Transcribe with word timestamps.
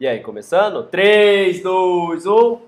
E 0.00 0.08
aí, 0.08 0.20
começando? 0.20 0.82
3, 0.84 1.62
2, 1.62 2.24
1. 2.24 2.58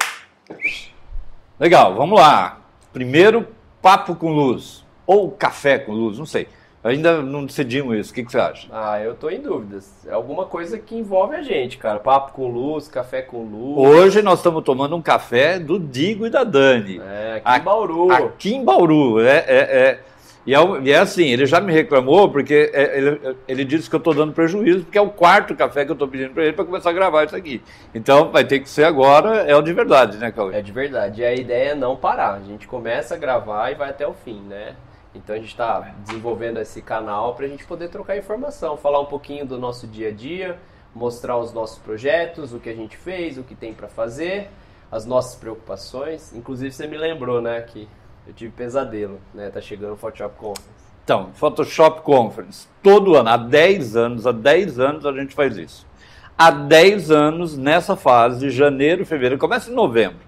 Legal, 1.58 1.95
vamos 1.95 2.21
lá. 2.21 2.61
Primeiro, 2.93 3.49
papo 3.80 4.14
com 4.14 4.35
luz. 4.35 4.85
Ou 5.06 5.30
café 5.30 5.79
com 5.79 5.92
luz, 5.92 6.18
não 6.18 6.26
sei. 6.26 6.46
Ainda 6.84 7.22
não 7.22 7.46
decidimos 7.46 7.96
isso. 7.96 8.12
O 8.12 8.14
que, 8.14 8.22
que 8.22 8.30
você 8.30 8.38
acha? 8.38 8.68
Ah, 8.71 9.00
eu 9.00 9.14
tô 9.14 9.30
em 9.30 9.40
dúvidas. 9.40 10.06
É 10.06 10.12
alguma 10.12 10.45
coisa 10.45 10.79
que 10.79 10.95
envolve 10.95 11.34
a 11.34 11.40
gente, 11.40 11.79
cara. 11.79 11.99
Papo 11.99 12.35
com 12.35 12.49
luz, 12.49 12.87
café 12.87 13.22
com 13.22 13.44
luz. 13.44 13.78
Hoje 13.78 14.21
nós 14.21 14.40
estamos 14.40 14.62
tomando 14.62 14.94
um 14.94 15.01
café 15.01 15.58
do 15.58 15.78
Digo 15.78 16.27
e 16.27 16.30
da 16.30 16.45
Dani. 16.45 17.01
É, 17.02 17.41
aqui 17.42 17.60
em 17.60 17.64
Bauru. 17.64 18.12
Aqui 18.12 18.55
em 18.56 18.62
Bauru. 18.62 19.20
É, 19.20 19.38
é, 19.38 19.56
é 19.56 20.01
e, 20.45 20.55
é, 20.55 20.59
e 20.83 20.91
é, 20.91 20.98
assim, 20.98 21.27
ele 21.27 21.47
já 21.47 21.61
me 21.61 21.73
reclamou 21.73 22.29
porque 22.29 22.70
é, 22.75 22.98
ele, 22.98 23.37
ele 23.47 23.65
disse 23.65 23.88
que 23.88 23.95
eu 23.95 23.98
estou 23.98 24.12
dando 24.12 24.33
prejuízo, 24.33 24.84
porque 24.84 24.98
é 24.98 25.01
o 25.01 25.11
quarto 25.11 25.55
café 25.55 25.84
que 25.84 25.91
eu 25.91 25.95
estou 25.95 26.09
pedindo 26.09 26.34
para 26.34 26.43
ele 26.43 26.52
para 26.52 26.65
começar 26.65 26.91
a 26.91 26.93
gravar 26.93 27.25
isso 27.25 27.37
aqui. 27.37 27.62
Então 27.95 28.30
vai 28.30 28.45
ter 28.45 28.59
que 28.59 28.69
ser 28.69 28.85
agora, 28.85 29.43
é 29.43 29.55
o 29.55 29.63
de 29.63 29.73
verdade, 29.73 30.19
né, 30.19 30.33
Cauê? 30.33 30.57
É 30.57 30.63
de 30.63 30.73
verdade. 30.73 31.21
E 31.21 31.25
a 31.25 31.33
ideia 31.33 31.71
é 31.71 31.75
não 31.75 31.97
parar. 31.97 32.35
A 32.35 32.41
gente 32.41 32.66
começa 32.66 33.15
a 33.15 33.19
gravar 33.19 33.71
e 33.71 33.75
vai 33.77 33.91
até 33.91 34.07
o 34.07 34.13
fim, 34.13 34.41
né? 34.41 34.75
Então 35.15 35.37
a 35.37 35.39
gente 35.39 35.51
está 35.51 35.95
desenvolvendo 36.05 36.59
esse 36.59 36.83
canal 36.83 37.35
para 37.35 37.47
a 37.47 37.49
gente 37.49 37.65
poder 37.65 37.88
trocar 37.88 38.16
informação, 38.16 38.77
falar 38.77 39.01
um 39.01 39.07
pouquinho 39.07 39.47
do 39.47 39.59
nosso 39.59 39.87
dia 39.87 40.09
a 40.09 40.13
dia, 40.13 40.59
mostrar 40.95 41.38
os 41.38 41.52
nossos 41.52 41.79
projetos, 41.79 42.52
o 42.52 42.59
que 42.59 42.69
a 42.69 42.74
gente 42.74 42.97
fez, 42.97 43.38
o 43.38 43.43
que 43.43 43.55
tem 43.55 43.73
para 43.73 43.88
fazer, 43.88 44.49
as 44.91 45.07
nossas 45.07 45.35
preocupações. 45.35 46.35
Inclusive 46.35 46.73
você 46.73 46.87
me 46.87 46.97
lembrou, 46.97 47.41
né, 47.41 47.61
que 47.61 47.88
eu 48.27 48.33
tive 48.33 48.53
pesadelo, 48.53 49.21
né? 49.35 49.51
Tá 49.51 49.61
chegando 49.61 49.95
o 49.95 49.97
Photoshop 49.97 50.37
Conference. 50.37 50.83
Então, 51.05 51.30
Photoshop 51.35 52.03
Conference, 52.03 52.69
todo 52.83 53.17
ano, 53.17 53.29
há 53.29 53.37
10 53.37 53.97
anos, 53.97 54.27
há 54.27 54.33
10 54.33 54.79
anos 54.79 55.05
a 55.05 55.13
gente 55.13 55.35
faz 55.35 55.57
isso. 55.57 55.87
Há 56.39 56.51
10 56.51 57.11
anos, 57.11 57.57
nessa 57.57 57.97
fase, 57.97 58.51
janeiro, 58.51 59.05
fevereiro, 59.05 59.39
começa 59.39 59.71
em 59.71 59.74
novembro. 59.74 60.21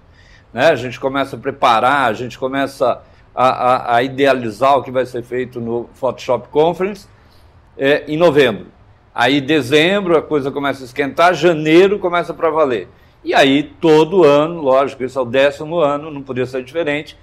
Né? 0.53 0.69
A 0.69 0.75
gente 0.75 0.99
começa 0.99 1.37
a 1.37 1.39
preparar, 1.39 2.09
a 2.09 2.13
gente 2.13 2.39
começa 2.39 3.03
a, 3.35 3.49
a, 3.49 3.97
a 3.97 4.03
idealizar 4.03 4.77
o 4.77 4.83
que 4.83 4.91
vai 4.91 5.07
ser 5.07 5.23
feito 5.23 5.61
no 5.61 5.89
Photoshop 5.95 6.49
Conference 6.49 7.09
é, 7.77 8.05
em 8.09 8.17
novembro. 8.17 8.67
Aí, 9.15 9.41
dezembro, 9.41 10.17
a 10.17 10.23
coisa 10.23 10.51
começa 10.51 10.83
a 10.83 10.87
esquentar, 10.87 11.35
janeiro 11.35 12.01
começa 12.01 12.35
para 12.35 12.51
valer. 12.51 12.89
E 13.23 13.33
aí, 13.33 13.63
todo 13.63 14.25
ano, 14.25 14.61
lógico, 14.61 15.05
esse 15.05 15.17
é 15.17 15.21
o 15.21 15.25
décimo 15.25 15.79
ano, 15.79 16.11
não 16.11 16.21
podia 16.21 16.47
ser 16.47 16.65
diferente, 16.65 17.17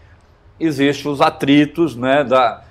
existem 0.62 1.12
os 1.12 1.22
atritos 1.22 1.96
né, 1.96 2.24
da, 2.24 2.64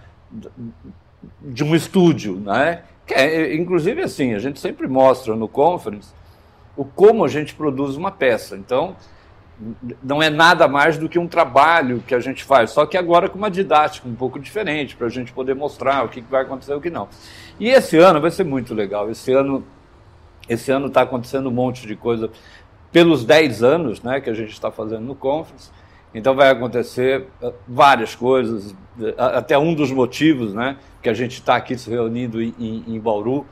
de 1.41 1.65
um 1.65 1.75
estúdio. 1.75 2.37
Né? 2.37 2.83
Que 3.07 3.15
é, 3.15 3.55
inclusive, 3.55 4.03
assim, 4.03 4.35
a 4.35 4.39
gente 4.39 4.61
sempre 4.61 4.87
mostra 4.87 5.35
no 5.35 5.49
conference 5.49 6.13
o 6.77 6.85
como 6.85 7.25
a 7.25 7.29
gente 7.29 7.55
produz 7.55 7.97
uma 7.97 8.11
peça. 8.11 8.57
Então, 8.57 8.97
não 10.03 10.23
é 10.23 10.31
nada 10.31 10.67
mais 10.67 10.97
do 10.97 11.09
que 11.09 11.19
um 11.19 11.29
trabalho 11.29 12.03
que 12.07 12.15
a 12.15 12.21
gente 12.21 12.43
faz, 12.43 12.71
só 12.71 12.87
que 12.87 12.97
agora 12.97 13.29
com 13.29 13.37
uma 13.37 13.51
didática 13.51 14.09
um 14.09 14.15
pouco 14.15 14.39
diferente, 14.39 14.97
para 14.97 15.07
a 15.07 15.11
gente 15.11 15.33
poder 15.33 15.55
mostrar 15.55 16.03
o 16.05 16.09
que 16.09 16.23
vai 16.23 16.43
acontecer 16.43 16.73
e 16.73 16.77
o 16.77 16.81
que 16.81 16.89
não. 16.89 17.09
E 17.59 17.69
esse 17.69 17.99
ano 17.99 18.21
vai 18.21 18.31
ser 18.31 18.45
muito 18.45 18.73
legal. 18.73 19.11
Esse 19.11 19.33
ano 19.33 19.63
esse 20.49 20.73
ano 20.73 20.89
está 20.89 21.03
acontecendo 21.03 21.49
um 21.49 21.53
monte 21.53 21.87
de 21.87 21.95
coisa 21.95 22.29
pelos 22.91 23.25
10 23.25 23.63
anos 23.63 24.03
né, 24.03 24.21
que 24.21 24.29
a 24.29 24.35
gente 24.35 24.51
está 24.51 24.71
fazendo 24.71 25.03
no 25.03 25.15
Conference. 25.15 25.71
Então 26.15 26.35
vai 26.35 26.51
acontecer 26.51 27.29
uh, 27.41 27.53
várias 27.67 28.15
coisas, 28.15 28.75
até 29.17 29.57
um 29.57 29.75
dos 29.75 29.91
motivos 29.93 30.53
né, 30.53 30.77
que 31.03 31.09
a 31.09 31.15
gente 31.15 31.35
está 31.35 31.57
aqui 31.57 31.79
se 31.79 31.89
reunindo 31.89 32.43
em, 32.43 32.85
em, 32.87 32.99
Bauru 32.99 33.47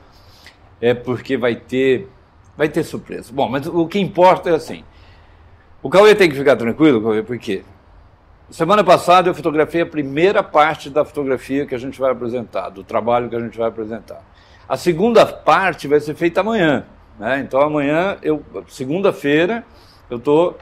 é 0.81 0.93
porque 0.93 1.37
vai 1.37 1.55
ter, 1.55 2.09
vai 2.57 2.67
ter 2.67 2.83
surpresa. 2.83 3.31
Bom, 3.33 3.49
mas 3.49 3.65
o 3.65 3.87
que 3.87 3.99
importa 3.99 4.49
é 4.49 4.55
assim, 4.55 4.83
o 5.81 5.89
Cauê 5.89 6.13
tem 6.13 6.29
que 6.29 6.35
ficar 6.35 6.57
tranquilo, 6.57 7.01
Cauê, 7.01 7.23
porque 7.23 7.63
semana 8.49 8.83
passada 8.83 9.29
eu 9.29 9.33
fotografei 9.33 9.81
a 9.81 9.85
primeira 9.85 10.43
parte 10.43 10.89
da 10.89 11.05
fotografia 11.05 11.65
que 11.65 11.73
a 11.73 11.79
gente 11.79 11.99
vai 11.99 12.11
apresentar, 12.11 12.69
do 12.69 12.83
trabalho 12.83 13.29
que 13.29 13.35
a 13.35 13.39
gente 13.39 13.57
vai 13.57 13.69
apresentar. 13.69 14.21
A 14.67 14.75
segunda 14.75 15.25
parte 15.25 15.87
vai 15.87 15.99
ser 15.99 16.13
feita 16.13 16.41
amanhã. 16.41 16.85
Né? 17.17 17.39
Então 17.39 17.61
amanhã, 17.61 18.17
eu 18.21 18.43
segunda-feira, 18.67 19.65
eu 20.09 20.17
estou 20.17 20.57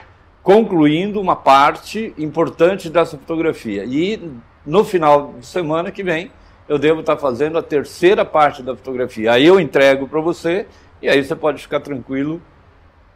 concluindo 0.48 1.20
uma 1.20 1.36
parte 1.36 2.14
importante 2.18 2.90
dessa 2.90 3.18
fotografia. 3.18 3.84
E 3.84 4.32
no 4.66 4.86
final 4.86 5.34
de 5.34 5.46
semana 5.46 5.92
que 5.92 6.02
vem, 6.02 6.32
eu 6.70 6.80
devo 6.80 7.02
estar 7.02 7.18
fazendo 7.18 7.58
a 7.58 7.62
terceira 7.62 8.24
parte 8.24 8.64
da 8.64 8.74
fotografia. 8.74 9.34
Aí 9.34 9.46
eu 9.46 9.60
entrego 9.60 10.08
para 10.08 10.22
você 10.22 10.66
e 11.02 11.10
aí 11.10 11.22
você 11.22 11.36
pode 11.36 11.62
ficar 11.62 11.82
tranquilo 11.82 12.42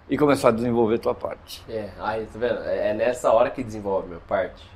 e 0.10 0.18
começar 0.18 0.50
a 0.50 0.52
desenvolver 0.52 0.96
a 0.96 1.00
tua 1.00 1.16
parte. 1.16 1.64
É, 1.70 1.92
aí, 2.02 2.26
tá 2.26 2.38
vendo? 2.38 2.64
É, 2.66 2.90
é 2.90 2.94
nessa 2.94 3.32
hora 3.32 3.50
que 3.50 3.64
desenvolve 3.64 4.08
a 4.08 4.10
minha 4.10 4.22
parte. 4.28 4.70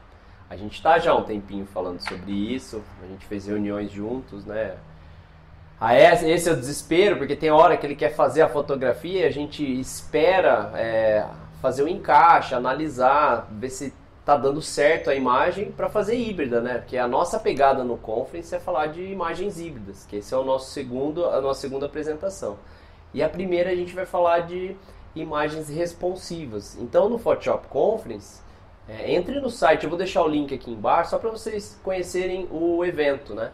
A 0.49 0.55
gente 0.55 0.75
está 0.75 0.97
já 0.97 1.11
há 1.11 1.15
um 1.15 1.23
tempinho 1.23 1.65
falando 1.65 1.99
sobre 1.99 2.31
isso, 2.31 2.81
a 3.03 3.05
gente 3.05 3.25
fez 3.25 3.47
reuniões 3.47 3.91
juntos, 3.91 4.45
né? 4.45 4.75
Ah, 5.77 5.93
esse 5.93 6.47
é 6.47 6.53
o 6.53 6.55
desespero, 6.55 7.17
porque 7.17 7.35
tem 7.35 7.51
hora 7.51 7.75
que 7.75 7.85
ele 7.85 7.97
quer 7.97 8.15
fazer 8.15 8.43
a 8.43 8.47
fotografia, 8.47 9.27
a 9.27 9.29
gente 9.29 9.61
espera 9.77 10.71
é, 10.73 11.25
fazer 11.65 11.81
o 11.81 11.87
encaixe, 11.87 12.53
analisar, 12.53 13.47
ver 13.49 13.71
se 13.71 13.91
tá 14.23 14.37
dando 14.37 14.61
certo 14.61 15.09
a 15.09 15.15
imagem 15.15 15.71
para 15.71 15.89
fazer 15.89 16.15
híbrida, 16.15 16.61
né? 16.61 16.77
Porque 16.77 16.95
a 16.95 17.07
nossa 17.07 17.39
pegada 17.39 17.83
no 17.83 17.97
conference 17.97 18.53
é 18.53 18.59
falar 18.59 18.85
de 18.87 19.01
imagens 19.01 19.59
híbridas, 19.59 20.05
que 20.05 20.17
esse 20.17 20.31
é 20.31 20.37
o 20.37 20.43
nosso 20.43 20.69
segundo, 20.69 21.25
a 21.25 21.41
nossa 21.41 21.61
segunda 21.61 21.87
apresentação. 21.87 22.59
E 23.11 23.23
a 23.23 23.27
primeira 23.27 23.71
a 23.71 23.75
gente 23.75 23.95
vai 23.95 24.05
falar 24.05 24.41
de 24.41 24.75
imagens 25.15 25.67
responsivas. 25.67 26.77
Então 26.79 27.09
no 27.09 27.17
Photoshop 27.17 27.67
Conference, 27.67 28.41
é, 28.87 29.15
entre 29.15 29.39
no 29.39 29.49
site, 29.49 29.85
eu 29.85 29.89
vou 29.89 29.97
deixar 29.97 30.21
o 30.21 30.27
link 30.27 30.53
aqui 30.53 30.69
embaixo 30.69 31.09
só 31.09 31.17
para 31.17 31.31
vocês 31.31 31.79
conhecerem 31.83 32.47
o 32.51 32.85
evento, 32.85 33.33
né? 33.33 33.51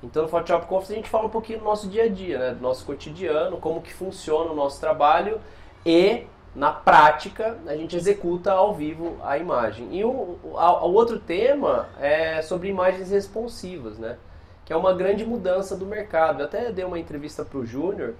Então 0.00 0.22
no 0.22 0.28
Photoshop 0.28 0.66
Conference 0.66 0.92
a 0.92 0.96
gente 0.96 1.10
fala 1.10 1.26
um 1.26 1.30
pouquinho 1.30 1.58
do 1.58 1.64
nosso 1.64 1.88
dia 1.88 2.04
a 2.04 2.08
dia, 2.08 2.38
né? 2.38 2.50
Do 2.54 2.62
nosso 2.62 2.86
cotidiano, 2.86 3.56
como 3.56 3.82
que 3.82 3.92
funciona 3.92 4.52
o 4.52 4.54
nosso 4.54 4.78
trabalho 4.78 5.40
e 5.84 6.24
na 6.54 6.72
prática, 6.72 7.56
a 7.66 7.76
gente 7.76 7.96
executa 7.96 8.52
ao 8.52 8.74
vivo 8.74 9.16
a 9.22 9.38
imagem. 9.38 9.96
E 9.96 10.04
o, 10.04 10.08
o, 10.08 10.54
o, 10.54 10.92
outro 10.92 11.18
tema 11.18 11.88
é 12.00 12.42
sobre 12.42 12.68
imagens 12.68 13.10
responsivas, 13.10 13.98
né? 13.98 14.16
Que 14.64 14.72
é 14.72 14.76
uma 14.76 14.92
grande 14.92 15.24
mudança 15.24 15.76
do 15.76 15.86
mercado. 15.86 16.40
Eu 16.40 16.46
até 16.46 16.72
dei 16.72 16.84
uma 16.84 16.98
entrevista 16.98 17.44
para 17.44 17.58
o 17.58 17.66
Júnior 17.66 18.14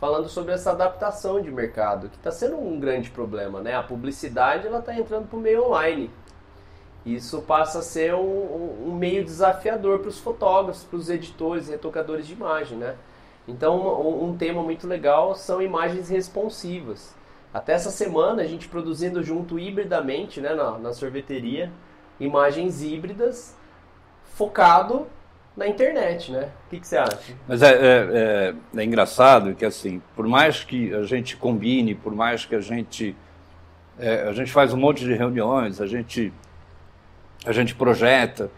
falando 0.00 0.28
sobre 0.28 0.52
essa 0.52 0.72
adaptação 0.72 1.40
de 1.40 1.50
mercado, 1.50 2.08
que 2.08 2.16
está 2.16 2.30
sendo 2.30 2.58
um 2.58 2.78
grande 2.78 3.10
problema, 3.10 3.60
né? 3.60 3.74
A 3.74 3.82
publicidade 3.82 4.66
ela 4.66 4.78
está 4.80 4.94
entrando 4.94 5.28
para 5.28 5.38
o 5.38 5.40
meio 5.40 5.66
online. 5.66 6.10
Isso 7.04 7.42
passa 7.42 7.80
a 7.80 7.82
ser 7.82 8.14
um, 8.14 8.88
um 8.88 8.94
meio 8.94 9.24
desafiador 9.24 9.98
para 9.98 10.08
os 10.08 10.18
fotógrafos, 10.18 10.84
para 10.84 10.96
os 10.96 11.10
editores, 11.10 11.68
retocadores 11.68 12.26
de 12.26 12.32
imagem, 12.32 12.78
né? 12.78 12.96
Então, 13.46 13.78
um, 13.78 14.30
um 14.30 14.36
tema 14.36 14.62
muito 14.62 14.86
legal 14.86 15.34
são 15.34 15.60
imagens 15.60 16.08
responsivas. 16.08 17.14
Até 17.54 17.74
essa 17.74 17.90
semana 17.92 18.42
a 18.42 18.46
gente 18.46 18.66
produzindo 18.66 19.22
junto 19.22 19.60
hibridamente 19.60 20.40
né, 20.40 20.52
na, 20.54 20.76
na 20.76 20.92
sorveteria 20.92 21.70
imagens 22.18 22.82
híbridas 22.82 23.56
focado 24.34 25.06
na 25.56 25.68
internet, 25.68 26.32
né? 26.32 26.50
O 26.66 26.70
que, 26.70 26.80
que 26.80 26.86
você 26.88 26.96
acha? 26.96 27.32
Mas 27.46 27.62
é, 27.62 27.70
é, 27.70 27.74
é, 27.76 28.54
é, 28.80 28.84
engraçado 28.84 29.54
que 29.54 29.64
assim, 29.64 30.02
por 30.16 30.26
mais 30.26 30.64
que 30.64 30.92
a 30.92 31.04
gente 31.04 31.36
combine, 31.36 31.94
por 31.94 32.12
mais 32.12 32.44
que 32.44 32.56
a 32.56 32.60
gente 32.60 33.16
é, 34.00 34.22
a 34.22 34.32
gente 34.32 34.50
faz 34.50 34.72
um 34.72 34.76
monte 34.76 35.04
de 35.04 35.14
reuniões, 35.14 35.80
a 35.80 35.86
gente 35.86 36.32
a 37.46 37.52
gente 37.52 37.72
projeta, 37.72 38.50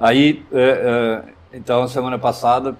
aí 0.00 0.42
é, 0.50 1.24
é, 1.52 1.56
então 1.58 1.86
semana 1.86 2.18
passada 2.18 2.74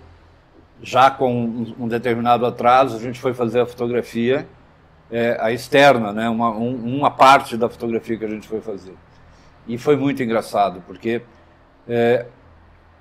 já 0.81 1.11
com 1.11 1.35
um, 1.35 1.75
um 1.81 1.89
determinado 1.89 2.47
atraso 2.47 2.97
a 2.97 3.00
gente 3.00 3.21
foi 3.21 3.35
fazer 3.35 3.61
a 3.61 3.67
fotografia 3.67 4.49
é, 5.10 5.37
a 5.40 5.50
externa, 5.50 6.12
né, 6.12 6.28
uma, 6.28 6.50
um, 6.50 6.96
uma 6.96 7.10
parte 7.10 7.56
da 7.56 7.69
fotografia 7.69 8.16
que 8.16 8.25
a 8.25 8.28
gente 8.28 8.46
foi 8.46 8.60
fazer. 8.60 8.94
E 9.66 9.78
foi 9.78 9.96
muito 9.96 10.22
engraçado, 10.22 10.82
porque 10.87 11.22
é, 11.88 12.26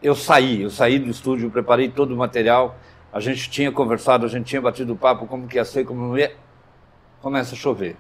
eu 0.01 0.15
saí, 0.15 0.61
eu 0.61 0.69
saí 0.69 0.99
do 0.99 1.09
estúdio, 1.09 1.49
preparei 1.49 1.89
todo 1.89 2.13
o 2.13 2.17
material, 2.17 2.77
a 3.11 3.19
gente 3.19 3.49
tinha 3.49 3.71
conversado, 3.71 4.25
a 4.25 4.29
gente 4.29 4.45
tinha 4.45 4.61
batido 4.61 4.95
papo, 4.95 5.25
como 5.27 5.47
que 5.47 5.55
ia 5.55 5.65
ser, 5.65 5.85
como 5.85 6.17
ia. 6.17 6.35
Começa 7.21 7.55
a 7.55 7.57
chover. 7.57 7.95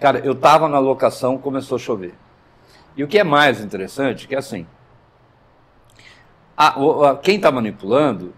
Cara, 0.00 0.20
eu 0.20 0.32
estava 0.32 0.68
na 0.68 0.78
locação, 0.78 1.36
começou 1.36 1.76
a 1.76 1.78
chover. 1.78 2.14
E 2.96 3.04
o 3.04 3.08
que 3.08 3.18
é 3.18 3.24
mais 3.24 3.60
interessante, 3.60 4.26
que 4.26 4.34
é 4.34 4.38
assim, 4.38 4.66
a, 6.56 7.10
a, 7.10 7.16
quem 7.16 7.36
está 7.36 7.52
manipulando, 7.52 8.32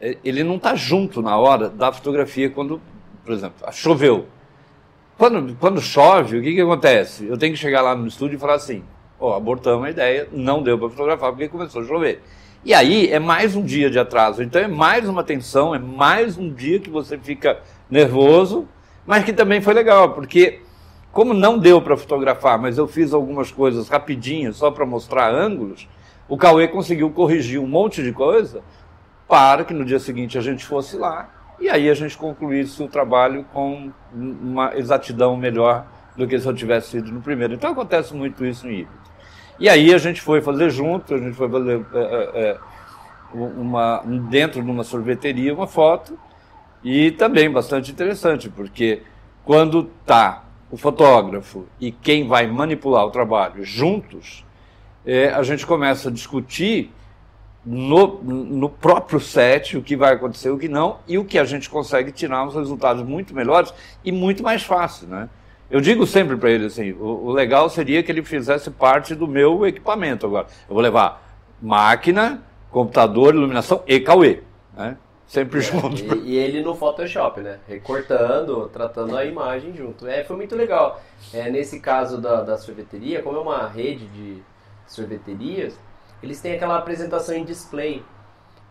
ele 0.00 0.42
não 0.42 0.56
está 0.56 0.74
junto 0.74 1.22
na 1.22 1.36
hora 1.36 1.68
da 1.68 1.92
fotografia 1.92 2.50
quando 2.50 2.80
por 3.28 3.34
exemplo, 3.34 3.72
choveu. 3.72 4.26
Quando, 5.18 5.54
quando 5.56 5.82
chove, 5.82 6.38
o 6.38 6.42
que, 6.42 6.54
que 6.54 6.60
acontece? 6.62 7.26
Eu 7.26 7.36
tenho 7.36 7.52
que 7.52 7.58
chegar 7.58 7.82
lá 7.82 7.94
no 7.94 8.06
estúdio 8.06 8.36
e 8.36 8.40
falar 8.40 8.54
assim: 8.54 8.82
ó, 9.20 9.32
oh, 9.32 9.34
abortamos 9.34 9.84
a 9.84 9.90
ideia, 9.90 10.26
não 10.32 10.62
deu 10.62 10.78
para 10.78 10.88
fotografar 10.88 11.30
porque 11.32 11.46
começou 11.46 11.82
a 11.82 11.84
chover. 11.84 12.22
E 12.64 12.72
aí 12.72 13.12
é 13.12 13.18
mais 13.18 13.54
um 13.54 13.62
dia 13.62 13.90
de 13.90 13.98
atraso. 13.98 14.42
Então 14.42 14.62
é 14.62 14.66
mais 14.66 15.06
uma 15.06 15.22
tensão, 15.22 15.74
é 15.74 15.78
mais 15.78 16.38
um 16.38 16.50
dia 16.50 16.80
que 16.80 16.88
você 16.88 17.18
fica 17.18 17.60
nervoso, 17.90 18.66
mas 19.06 19.24
que 19.24 19.32
também 19.34 19.60
foi 19.60 19.74
legal, 19.74 20.14
porque 20.14 20.60
como 21.12 21.34
não 21.34 21.58
deu 21.58 21.82
para 21.82 21.98
fotografar, 21.98 22.58
mas 22.58 22.78
eu 22.78 22.88
fiz 22.88 23.12
algumas 23.12 23.50
coisas 23.50 23.90
rapidinho 23.90 24.54
só 24.54 24.70
para 24.70 24.86
mostrar 24.86 25.34
ângulos, 25.34 25.86
o 26.26 26.38
Cauê 26.38 26.66
conseguiu 26.66 27.10
corrigir 27.10 27.60
um 27.60 27.68
monte 27.68 28.02
de 28.02 28.10
coisa 28.10 28.62
para 29.28 29.66
que 29.66 29.74
no 29.74 29.84
dia 29.84 29.98
seguinte 29.98 30.38
a 30.38 30.40
gente 30.40 30.64
fosse 30.64 30.96
lá 30.96 31.37
e 31.60 31.68
aí 31.68 31.90
a 31.90 31.94
gente 31.94 32.16
concluísse 32.16 32.82
o 32.82 32.88
trabalho 32.88 33.44
com 33.52 33.90
uma 34.12 34.76
exatidão 34.76 35.36
melhor 35.36 35.86
do 36.16 36.26
que 36.26 36.38
se 36.38 36.46
eu 36.46 36.54
tivesse 36.54 36.90
sido 36.90 37.12
no 37.12 37.20
primeiro. 37.20 37.54
Então 37.54 37.72
acontece 37.72 38.14
muito 38.14 38.44
isso 38.44 38.66
no 38.66 38.72
híbrido. 38.72 38.98
E 39.58 39.68
aí 39.68 39.92
a 39.92 39.98
gente 39.98 40.20
foi 40.20 40.40
fazer 40.40 40.70
junto, 40.70 41.14
a 41.14 41.18
gente 41.18 41.34
foi 41.34 41.48
fazer 41.48 41.84
é, 41.94 41.98
é, 42.34 42.58
uma, 43.34 44.02
dentro 44.30 44.62
de 44.62 44.70
uma 44.70 44.84
sorveteria 44.84 45.52
uma 45.52 45.66
foto 45.66 46.18
e 46.82 47.10
também 47.12 47.50
bastante 47.50 47.90
interessante, 47.90 48.48
porque 48.48 49.02
quando 49.44 49.90
está 50.00 50.44
o 50.70 50.76
fotógrafo 50.76 51.66
e 51.80 51.90
quem 51.90 52.28
vai 52.28 52.46
manipular 52.46 53.04
o 53.04 53.10
trabalho 53.10 53.64
juntos, 53.64 54.44
é, 55.04 55.30
a 55.30 55.42
gente 55.42 55.66
começa 55.66 56.08
a 56.08 56.12
discutir 56.12 56.92
no, 57.64 58.22
no 58.22 58.68
próprio 58.68 59.20
set 59.20 59.76
o 59.76 59.82
que 59.82 59.96
vai 59.96 60.14
acontecer, 60.14 60.50
o 60.50 60.58
que 60.58 60.68
não, 60.68 60.98
e 61.06 61.18
o 61.18 61.24
que 61.24 61.38
a 61.38 61.44
gente 61.44 61.68
consegue 61.68 62.12
tirar 62.12 62.44
uns 62.44 62.54
resultados 62.54 63.02
muito 63.02 63.34
melhores 63.34 63.72
e 64.04 64.12
muito 64.12 64.42
mais 64.42 64.62
fácil, 64.62 65.08
né? 65.08 65.28
Eu 65.70 65.82
digo 65.82 66.06
sempre 66.06 66.36
para 66.36 66.50
ele 66.50 66.66
assim, 66.66 66.92
o, 66.92 67.26
o, 67.26 67.32
legal 67.32 67.68
seria 67.68 68.02
que 68.02 68.10
ele 68.10 68.22
fizesse 68.22 68.70
parte 68.70 69.14
do 69.14 69.26
meu 69.26 69.66
equipamento 69.66 70.24
agora. 70.24 70.46
Eu 70.66 70.74
vou 70.74 70.82
levar 70.82 71.22
máquina, 71.60 72.42
computador, 72.70 73.34
iluminação 73.34 73.82
e 73.86 74.00
Cauê, 74.00 74.40
né? 74.74 74.96
Sempre 75.26 75.58
é, 75.58 75.62
junto. 75.62 76.16
E, 76.16 76.30
e, 76.30 76.36
ele 76.36 76.62
no 76.62 76.74
Photoshop, 76.74 77.42
né? 77.42 77.58
Recortando, 77.68 78.66
tratando 78.72 79.14
a 79.14 79.26
imagem 79.26 79.74
junto. 79.76 80.06
É, 80.06 80.24
foi 80.24 80.36
muito 80.36 80.56
legal. 80.56 81.02
É, 81.34 81.50
nesse 81.50 81.80
caso 81.80 82.18
da, 82.18 82.42
da 82.42 82.56
sorveteria, 82.56 83.20
como 83.20 83.36
é 83.36 83.40
uma 83.40 83.68
rede 83.68 84.06
de 84.06 84.42
sorveterias, 84.86 85.78
eles 86.22 86.40
têm 86.40 86.54
aquela 86.54 86.78
apresentação 86.78 87.34
em 87.34 87.44
display. 87.44 88.04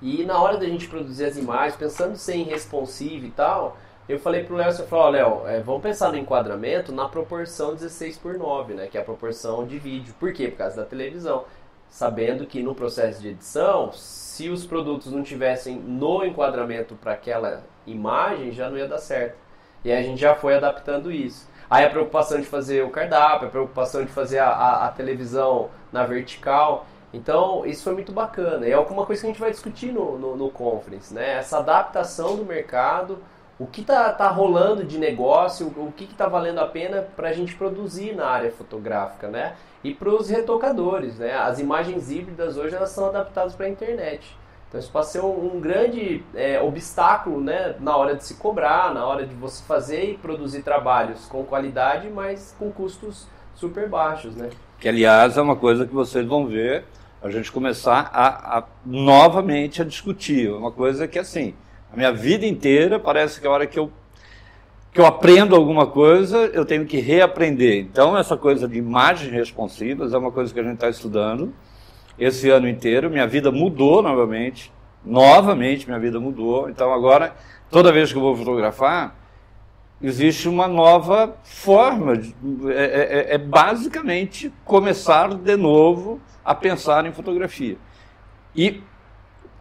E 0.01 0.23
na 0.25 0.39
hora 0.39 0.57
da 0.57 0.65
gente 0.65 0.87
produzir 0.87 1.25
as 1.25 1.37
imagens, 1.37 1.75
pensando 1.75 2.13
em 2.13 2.17
ser 2.17 2.43
responsive 2.43 3.27
e 3.27 3.31
tal, 3.31 3.77
eu 4.07 4.19
falei 4.19 4.43
pro 4.43 4.55
Léo, 4.55 4.71
você 4.71 4.83
falou, 4.83 5.09
Léo, 5.09 5.47
é, 5.47 5.59
vamos 5.59 5.81
pensar 5.81 6.11
no 6.11 6.17
enquadramento 6.17 6.93
na 6.93 7.09
proporção 7.09 7.73
16 7.73 8.17
por 8.17 8.37
9, 8.37 8.73
né? 8.73 8.87
Que 8.87 8.97
é 8.97 9.01
a 9.01 9.03
proporção 9.03 9.65
de 9.65 9.77
vídeo. 9.77 10.13
Por 10.17 10.31
quê? 10.31 10.47
Por 10.47 10.59
causa 10.59 10.77
da 10.77 10.85
televisão. 10.85 11.43
Sabendo 11.89 12.45
que 12.45 12.63
no 12.63 12.73
processo 12.73 13.21
de 13.21 13.29
edição, 13.29 13.91
se 13.91 14.49
os 14.49 14.65
produtos 14.65 15.11
não 15.11 15.23
tivessem 15.23 15.75
no 15.75 16.23
enquadramento 16.23 16.95
para 16.95 17.13
aquela 17.13 17.63
imagem, 17.85 18.51
já 18.51 18.69
não 18.69 18.77
ia 18.77 18.87
dar 18.87 18.99
certo. 18.99 19.35
E 19.83 19.91
aí 19.91 19.99
a 19.99 20.03
gente 20.03 20.21
já 20.21 20.35
foi 20.35 20.55
adaptando 20.55 21.11
isso. 21.11 21.49
Aí 21.69 21.83
a 21.83 21.89
preocupação 21.89 22.39
de 22.39 22.47
fazer 22.47 22.83
o 22.85 22.89
cardápio, 22.89 23.47
a 23.47 23.51
preocupação 23.51 24.05
de 24.05 24.11
fazer 24.11 24.39
a, 24.39 24.49
a, 24.49 24.87
a 24.87 24.91
televisão 24.91 25.69
na 25.91 26.05
vertical. 26.05 26.85
Então, 27.17 27.65
isso 27.65 27.83
foi 27.83 27.93
muito 27.93 28.11
bacana. 28.11 28.67
É 28.67 28.73
alguma 28.73 29.03
coisa 29.03 29.21
que 29.21 29.27
a 29.27 29.31
gente 29.31 29.39
vai 29.39 29.49
discutir 29.49 29.91
no, 29.91 30.19
no, 30.19 30.37
no 30.37 30.49
conference, 30.51 31.11
né? 31.11 31.39
Essa 31.39 31.57
adaptação 31.57 32.35
do 32.35 32.45
mercado, 32.45 33.17
o 33.57 33.65
que 33.65 33.81
está 33.81 34.13
tá 34.13 34.29
rolando 34.29 34.83
de 34.83 34.99
negócio, 34.99 35.65
o 35.65 35.91
que 35.91 36.03
está 36.03 36.27
valendo 36.27 36.59
a 36.59 36.67
pena 36.67 37.01
para 37.01 37.29
a 37.29 37.33
gente 37.33 37.55
produzir 37.55 38.15
na 38.15 38.27
área 38.27 38.51
fotográfica, 38.51 39.27
né? 39.27 39.55
E 39.83 39.95
para 39.95 40.09
os 40.09 40.29
retocadores, 40.29 41.17
né? 41.17 41.33
As 41.35 41.57
imagens 41.57 42.11
híbridas 42.11 42.55
hoje 42.55 42.75
elas 42.75 42.91
são 42.91 43.07
adaptadas 43.07 43.55
para 43.55 43.65
a 43.65 43.69
internet. 43.69 44.37
Então 44.67 44.79
isso 44.79 44.91
pode 44.91 45.07
ser 45.07 45.21
um, 45.21 45.55
um 45.55 45.59
grande 45.59 46.23
é, 46.35 46.61
obstáculo, 46.61 47.41
né? 47.41 47.75
Na 47.79 47.97
hora 47.97 48.15
de 48.15 48.23
se 48.23 48.35
cobrar, 48.35 48.93
na 48.93 49.07
hora 49.07 49.25
de 49.25 49.33
você 49.33 49.63
fazer 49.63 50.11
e 50.11 50.17
produzir 50.17 50.61
trabalhos 50.61 51.25
com 51.25 51.43
qualidade, 51.43 52.09
mas 52.09 52.55
com 52.59 52.71
custos 52.71 53.25
super 53.55 53.89
baixos, 53.89 54.35
né? 54.35 54.51
Que 54.79 54.87
aliás 54.87 55.35
é 55.35 55.41
uma 55.41 55.55
coisa 55.55 55.87
que 55.87 55.93
vocês 55.95 56.27
vão 56.27 56.45
ver 56.45 56.85
a 57.21 57.29
gente 57.29 57.51
começar 57.51 58.09
a, 58.13 58.59
a 58.59 58.63
novamente 58.85 59.81
a 59.81 59.85
discutir. 59.85 60.51
Uma 60.51 60.71
coisa 60.71 61.07
que 61.07 61.19
assim, 61.19 61.53
a 61.91 61.95
minha 61.95 62.11
vida 62.11 62.45
inteira 62.45 62.99
parece 62.99 63.41
que 63.41 63.47
a 63.47 63.51
hora 63.51 63.65
que 63.65 63.79
eu 63.79 63.91
que 64.97 65.01
eu 65.01 65.05
aprendo 65.05 65.55
alguma 65.55 65.85
coisa, 65.85 66.37
eu 66.53 66.65
tenho 66.65 66.83
que 66.83 66.97
reaprender. 66.99 67.77
Então, 67.81 68.17
essa 68.17 68.35
coisa 68.35 68.67
de 68.67 68.79
imagens 68.79 69.31
responsivas 69.31 70.11
é 70.11 70.17
uma 70.17 70.31
coisa 70.31 70.51
que 70.51 70.59
a 70.59 70.63
gente 70.63 70.73
está 70.73 70.89
estudando 70.89 71.53
esse 72.17 72.49
ano 72.49 72.67
inteiro. 72.67 73.07
Minha 73.07 73.27
vida 73.27 73.51
mudou 73.51 74.01
novamente. 74.01 74.71
Novamente, 75.05 75.85
minha 75.85 75.99
vida 75.99 76.19
mudou. 76.19 76.67
Então, 76.67 76.91
agora, 76.91 77.35
toda 77.69 77.91
vez 77.91 78.11
que 78.11 78.17
eu 78.17 78.23
vou 78.23 78.35
fotografar, 78.35 79.15
existe 80.01 80.47
uma 80.47 80.67
nova 80.67 81.37
forma. 81.43 82.17
De, 82.17 82.33
é, 82.69 82.73
é, 82.73 83.31
é, 83.31 83.35
é 83.35 83.37
basicamente 83.37 84.53
começar 84.63 85.33
de 85.33 85.55
novo 85.55 86.19
a 86.43 86.53
pensar 86.55 87.05
em 87.05 87.11
fotografia. 87.11 87.77
E 88.55 88.81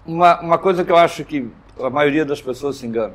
uma, 0.05 0.41
uma 0.41 0.59
coisa 0.59 0.85
que 0.85 0.93
eu 0.93 0.97
acho 0.97 1.25
que 1.25 1.51
a 1.81 1.91
maioria 1.91 2.25
das 2.25 2.41
pessoas 2.41 2.77
se 2.77 2.87
engana. 2.87 3.15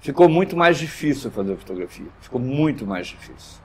Ficou 0.00 0.28
muito 0.28 0.56
mais 0.56 0.78
difícil 0.78 1.30
fazer 1.30 1.56
fotografia. 1.56 2.06
Ficou 2.20 2.40
muito 2.40 2.86
mais 2.86 3.08
difícil. 3.08 3.60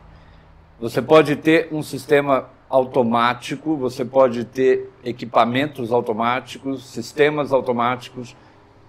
Você 0.80 1.02
pode 1.02 1.38
ter 1.38 1.70
um 1.72 1.82
sistema 1.82 2.50
automático, 2.70 3.78
você 3.78 4.04
pode 4.04 4.44
ter 4.44 4.92
equipamentos 5.04 5.94
automáticos, 5.94 6.86
sistemas 6.86 7.54
automáticos, 7.54 8.36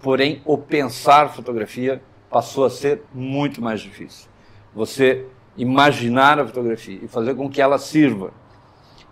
porém 0.02 0.42
o 0.44 0.58
pensar 0.58 1.28
fotografia 1.28 2.02
passou 2.30 2.64
a 2.64 2.70
ser 2.70 3.02
muito 3.12 3.62
mais 3.62 3.80
difícil. 3.80 4.28
Você 4.74 5.26
imaginar 5.56 6.38
a 6.38 6.46
fotografia 6.46 6.98
e 7.02 7.08
fazer 7.08 7.34
com 7.34 7.48
que 7.48 7.62
ela 7.62 7.78
sirva 7.78 8.30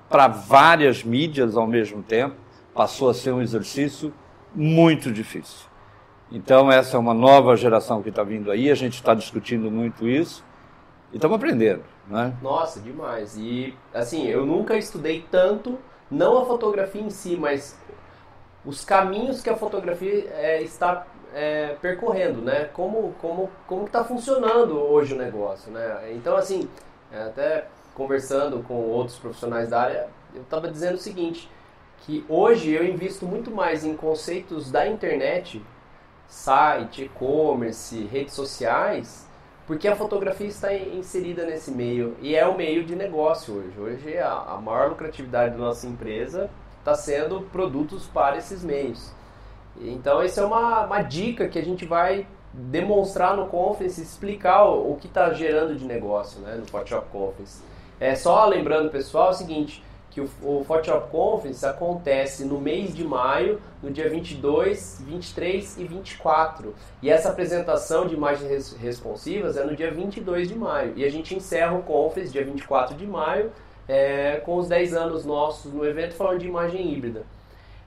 para 0.08 0.28
várias 0.28 1.02
mídias 1.02 1.56
ao 1.56 1.66
mesmo 1.66 2.02
tempo 2.02 2.37
passou 2.75 3.08
a 3.08 3.14
ser 3.14 3.32
um 3.32 3.40
exercício 3.40 4.12
muito 4.55 5.11
difícil. 5.11 5.66
Então, 6.31 6.70
essa 6.70 6.96
é 6.96 7.00
uma 7.00 7.14
nova 7.14 7.56
geração 7.56 8.02
que 8.02 8.08
está 8.08 8.22
vindo 8.22 8.50
aí, 8.50 8.70
a 8.70 8.75
gente 8.75 8.94
está 8.94 9.14
discutindo 9.14 9.70
muito 9.70 10.08
isso 10.08 10.44
e 11.12 11.17
estamos 11.17 11.37
aprendendo. 11.37 11.82
Né? 12.08 12.37
Nossa, 12.43 12.81
demais. 12.81 13.37
E, 13.37 13.75
assim, 13.93 14.26
eu 14.26 14.44
nunca 14.44 14.76
estudei 14.76 15.25
tanto, 15.31 15.78
não 16.10 16.43
a 16.43 16.46
fotografia 16.46 17.00
em 17.00 17.10
si, 17.10 17.37
mas 17.37 17.78
os 18.64 18.84
caminhos 18.84 19.40
que 19.40 19.50
a 19.50 19.56
fotografia 19.56 20.28
é, 20.31 20.62
está 20.62 21.06
é, 21.34 21.76
percorrendo, 21.82 22.40
né? 22.40 22.70
Como 22.72 23.12
como 23.20 23.50
como 23.66 23.86
está 23.86 24.04
funcionando 24.04 24.78
hoje 24.78 25.14
o 25.14 25.19
negócio, 25.19 25.70
né? 25.72 26.12
Então 26.12 26.36
assim, 26.36 26.69
é, 27.12 27.22
até 27.24 27.67
conversando 27.94 28.62
com 28.62 28.74
outros 28.74 29.19
profissionais 29.19 29.69
da 29.69 29.82
área, 29.82 30.08
eu 30.34 30.43
estava 30.43 30.69
dizendo 30.69 30.94
o 30.94 30.98
seguinte, 30.98 31.48
que 31.98 32.24
hoje 32.29 32.72
eu 32.72 32.84
invisto 32.84 33.26
muito 33.26 33.50
mais 33.50 33.84
em 33.84 33.96
conceitos 33.96 34.70
da 34.70 34.86
internet, 34.86 35.62
site, 36.29 37.05
e-commerce, 37.05 38.05
redes 38.05 38.34
sociais, 38.34 39.26
porque 39.67 39.88
a 39.88 39.96
fotografia 39.96 40.46
está 40.46 40.74
inserida 40.74 41.46
nesse 41.46 41.70
meio 41.70 42.17
e 42.20 42.34
é 42.34 42.46
o 42.46 42.56
meio 42.56 42.84
de 42.84 42.94
negócio 42.94 43.55
hoje. 43.55 43.81
Hoje 43.81 44.19
a, 44.19 44.32
a 44.32 44.60
maior 44.60 44.91
lucratividade 44.91 45.53
da 45.53 45.58
nossa 45.58 45.86
empresa 45.86 46.50
está 46.79 46.94
sendo 46.94 47.41
produtos 47.53 48.06
para 48.06 48.36
esses 48.36 48.62
meios. 48.62 49.12
Então, 49.81 50.22
essa 50.22 50.40
é 50.40 50.44
uma, 50.44 50.86
uma 50.86 51.02
dica 51.02 51.48
que 51.48 51.58
a 51.58 51.64
gente 51.64 51.84
vai 51.84 52.26
demonstrar 52.52 53.36
no 53.36 53.46
Conference, 53.46 54.00
explicar 54.00 54.64
o, 54.64 54.93
o 54.93 54.96
que 54.96 55.06
está 55.06 55.32
gerando 55.32 55.74
de 55.74 55.84
negócio 55.84 56.40
né, 56.40 56.54
no 56.54 56.66
Photoshop 56.66 57.08
Conference. 57.10 57.62
É 57.98 58.14
só 58.14 58.46
lembrando, 58.46 58.90
pessoal, 58.90 59.28
é 59.28 59.31
o 59.31 59.34
seguinte, 59.34 59.82
que 60.10 60.20
o, 60.20 60.31
o 60.43 60.64
Photoshop 60.64 61.10
Conference 61.10 61.66
acontece 61.66 62.44
no 62.44 62.60
mês 62.60 62.94
de 62.94 63.02
maio, 63.02 63.60
no 63.82 63.90
dia 63.90 64.08
22, 64.08 65.02
23 65.04 65.78
e 65.78 65.84
24. 65.84 66.72
E 67.02 67.10
essa 67.10 67.31
apresentação 67.31 68.06
de 68.06 68.14
imagens 68.14 68.48
res, 68.48 68.76
responsivas 68.76 69.56
é 69.56 69.64
no 69.64 69.74
dia 69.74 69.90
22 69.90 70.48
de 70.48 70.54
maio. 70.54 70.93
E 70.96 71.04
a 71.04 71.10
gente 71.10 71.34
encerra 71.34 71.76
o 71.76 71.82
Conference 71.82 72.32
dia 72.32 72.44
24 72.44 72.96
de 72.96 73.06
maio, 73.06 73.50
é, 73.88 74.36
com 74.44 74.56
os 74.56 74.69
10 74.69 74.94
anos 74.94 75.24
nossos 75.24 75.72
no 75.72 75.84
evento 75.84 76.14
falando 76.14 76.38
de 76.38 76.46
imagem 76.46 76.93
híbrida. 76.93 77.22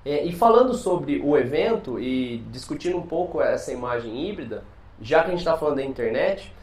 É, 0.07 0.23
e 0.23 0.31
falando 0.31 0.73
sobre 0.73 1.19
o 1.19 1.35
evento 1.35 1.99
e 1.99 2.37
discutindo 2.49 2.95
um 2.97 3.05
pouco 3.05 3.41
essa 3.41 3.73
imagem 3.73 4.29
híbrida, 4.29 4.63
já 5.01 5.19
que 5.19 5.27
a 5.27 5.31
gente 5.31 5.39
está 5.39 5.57
falando 5.57 5.75
da 5.75 5.83
internet, 5.83 6.53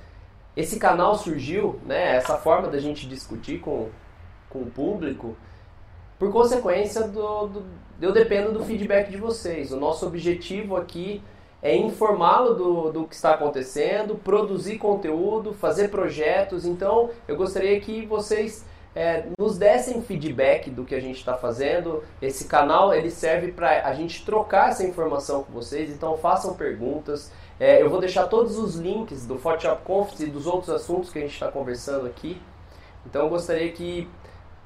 esse 0.56 0.78
canal 0.78 1.14
surgiu, 1.14 1.78
né, 1.84 2.16
essa 2.16 2.38
forma 2.38 2.68
da 2.68 2.78
gente 2.78 3.06
discutir 3.06 3.60
com, 3.60 3.90
com 4.48 4.60
o 4.60 4.70
público, 4.70 5.36
por 6.18 6.32
consequência 6.32 7.06
do, 7.06 7.48
do 7.48 7.64
eu 8.00 8.12
dependo 8.12 8.50
do 8.50 8.64
feedback 8.64 9.10
de 9.10 9.18
vocês. 9.18 9.72
O 9.72 9.76
nosso 9.76 10.06
objetivo 10.06 10.74
aqui 10.74 11.22
é 11.60 11.76
informá-lo 11.76 12.54
do, 12.54 12.92
do 12.92 13.04
que 13.04 13.14
está 13.14 13.34
acontecendo, 13.34 14.14
produzir 14.14 14.78
conteúdo, 14.78 15.52
fazer 15.52 15.88
projetos. 15.88 16.64
Então, 16.64 17.10
eu 17.28 17.36
gostaria 17.36 17.78
que 17.78 18.06
vocês 18.06 18.64
é, 18.94 19.24
nos 19.38 19.58
dessem 19.58 20.02
feedback 20.02 20.70
do 20.70 20.84
que 20.84 20.94
a 20.94 21.00
gente 21.00 21.18
está 21.18 21.34
fazendo. 21.34 22.02
Esse 22.22 22.46
canal 22.46 22.94
ele 22.94 23.10
serve 23.10 23.52
para 23.52 23.86
a 23.86 23.92
gente 23.92 24.24
trocar 24.24 24.70
essa 24.70 24.84
informação 24.84 25.42
com 25.42 25.52
vocês. 25.52 25.90
Então, 25.90 26.16
façam 26.16 26.54
perguntas. 26.54 27.32
É, 27.58 27.80
eu 27.80 27.88
vou 27.88 28.00
deixar 28.00 28.26
todos 28.26 28.58
os 28.58 28.76
links 28.76 29.26
do 29.26 29.38
Photoshop 29.38 29.82
Conference 29.84 30.24
e 30.24 30.30
dos 30.30 30.46
outros 30.46 30.70
assuntos 30.70 31.10
que 31.10 31.18
a 31.18 31.22
gente 31.22 31.34
está 31.34 31.50
conversando 31.50 32.06
aqui. 32.06 32.40
Então 33.06 33.22
eu 33.22 33.28
gostaria 33.28 33.70
que 33.70 34.08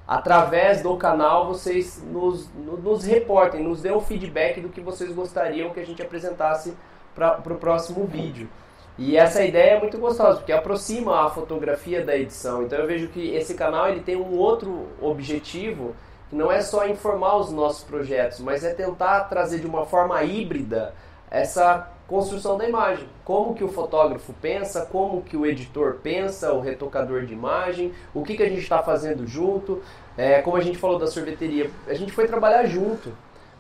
através 0.07 0.83
do 0.83 0.97
canal 0.97 1.47
vocês 1.47 2.03
nos, 2.03 2.49
nos 2.55 3.05
reportem, 3.05 3.63
nos 3.63 3.83
dêem 3.83 3.95
um 3.95 4.01
feedback 4.01 4.61
do 4.61 4.69
que 4.69 4.81
vocês 4.81 5.13
gostariam 5.13 5.71
que 5.71 5.81
a 5.81 5.85
gente 5.85 6.01
apresentasse 6.01 6.75
para 7.15 7.43
o 7.47 7.57
próximo 7.57 8.07
vídeo. 8.07 8.49
E 8.99 9.17
essa 9.17 9.45
ideia 9.45 9.77
é 9.77 9.81
muito 9.81 9.97
gostosa, 9.97 10.39
porque 10.39 10.51
aproxima 10.51 11.25
a 11.25 11.31
fotografia 11.31 12.05
da 12.05 12.17
edição. 12.17 12.65
Então 12.65 12.81
eu 12.81 12.87
vejo 12.87 13.07
que 13.09 13.33
esse 13.33 13.55
canal 13.55 13.89
ele 13.89 14.01
tem 14.01 14.17
um 14.17 14.37
outro 14.37 14.89
objetivo, 15.01 15.95
que 16.29 16.35
não 16.35 16.51
é 16.51 16.61
só 16.61 16.87
informar 16.89 17.37
os 17.37 17.53
nossos 17.53 17.85
projetos, 17.85 18.41
mas 18.41 18.65
é 18.65 18.75
tentar 18.75 19.21
trazer 19.25 19.61
de 19.61 19.67
uma 19.69 19.87
forma 19.87 20.21
híbrida 20.25 20.93
essa 21.31 21.89
construção 22.09 22.59
da 22.59 22.69
imagem. 22.69 23.07
Como 23.25 23.55
que 23.55 23.63
o 23.63 23.69
fotógrafo 23.69 24.33
pensa, 24.43 24.85
como 24.87 25.23
que 25.23 25.37
o 25.37 25.47
editor 25.47 25.99
pensa, 26.03 26.53
o 26.53 26.61
retocador 26.61 27.25
de 27.25 27.33
imagem, 27.33 27.93
o 28.13 28.25
que, 28.25 28.37
que 28.37 28.43
a 28.43 28.49
gente 28.49 28.63
está 28.63 28.83
fazendo 28.83 29.27
junto. 29.29 29.81
É, 30.17 30.43
como 30.43 30.57
a 30.57 30.61
gente 30.61 30.77
falou 30.77 30.99
da 30.99 31.07
sorveteria, 31.07 31.71
a 31.87 31.95
gente 31.95 32.11
foi 32.11 32.27
trabalhar 32.27 32.65
junto. 32.65 33.13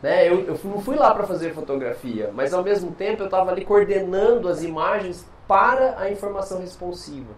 Né? 0.02 0.28
Eu, 0.28 0.44
eu 0.44 0.60
não 0.64 0.80
fui 0.80 0.96
lá 0.96 1.14
para 1.14 1.26
fazer 1.26 1.52
fotografia, 1.52 2.30
mas 2.34 2.54
ao 2.54 2.62
mesmo 2.62 2.92
tempo 2.92 3.22
eu 3.22 3.26
estava 3.26 3.50
ali 3.50 3.64
coordenando 3.64 4.48
as 4.48 4.62
imagens 4.62 5.26
para 5.46 5.98
a 5.98 6.10
informação 6.10 6.60
responsiva. 6.60 7.32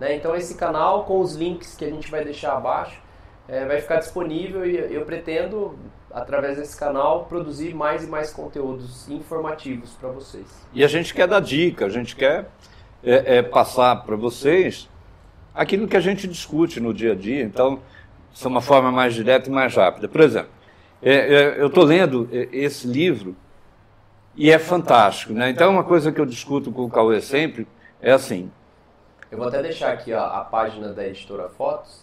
Né? 0.00 0.16
Então 0.16 0.34
esse 0.34 0.56
canal 0.56 1.04
com 1.04 1.20
os 1.20 1.34
links 1.34 1.76
que 1.76 1.84
a 1.84 1.90
gente 1.90 2.10
vai 2.10 2.24
deixar 2.24 2.56
abaixo 2.56 3.00
é, 3.48 3.64
vai 3.64 3.80
ficar 3.80 3.96
disponível 3.96 4.64
e 4.66 4.94
eu 4.94 5.04
pretendo 5.04 5.78
através 6.10 6.58
desse 6.58 6.76
canal 6.76 7.24
produzir 7.24 7.74
mais 7.74 8.04
e 8.04 8.06
mais 8.06 8.32
conteúdos 8.32 9.08
informativos 9.08 9.92
para 9.92 10.08
vocês. 10.10 10.46
E 10.72 10.84
a 10.84 10.88
gente 10.88 11.14
quer 11.14 11.26
dar 11.26 11.40
dica, 11.40 11.86
a 11.86 11.88
gente 11.88 12.14
quer 12.14 12.46
é, 13.02 13.38
é, 13.38 13.42
passar 13.42 14.04
para 14.04 14.14
vocês 14.14 14.88
aquilo 15.54 15.88
que 15.88 15.96
a 15.96 16.00
gente 16.00 16.28
discute 16.28 16.80
no 16.80 16.92
dia 16.92 17.12
a 17.12 17.14
dia. 17.14 17.42
Então, 17.42 17.80
isso 18.32 18.46
é 18.46 18.50
uma 18.50 18.60
forma 18.60 18.92
mais 18.92 19.14
direta 19.14 19.48
e 19.48 19.52
mais 19.52 19.74
rápida. 19.74 20.08
Por 20.08 20.20
exemplo, 20.20 20.50
é, 21.02 21.14
é, 21.14 21.60
eu 21.60 21.66
estou 21.66 21.84
lendo 21.84 22.28
é, 22.32 22.48
esse 22.52 22.86
livro 22.86 23.36
e 24.36 24.50
é 24.50 24.58
fantástico. 24.58 25.32
Né? 25.32 25.50
Então, 25.50 25.70
uma 25.70 25.84
coisa 25.84 26.12
que 26.12 26.20
eu 26.20 26.26
discuto 26.26 26.70
com 26.70 26.84
o 26.84 26.90
Cauê 26.90 27.20
sempre 27.20 27.66
é 28.00 28.12
assim. 28.12 28.50
Eu 29.30 29.38
vou 29.38 29.48
até 29.48 29.62
deixar 29.62 29.92
aqui 29.92 30.12
ó, 30.12 30.24
a 30.24 30.44
página 30.44 30.92
da 30.92 31.06
editora 31.06 31.48
Fotos. 31.48 32.02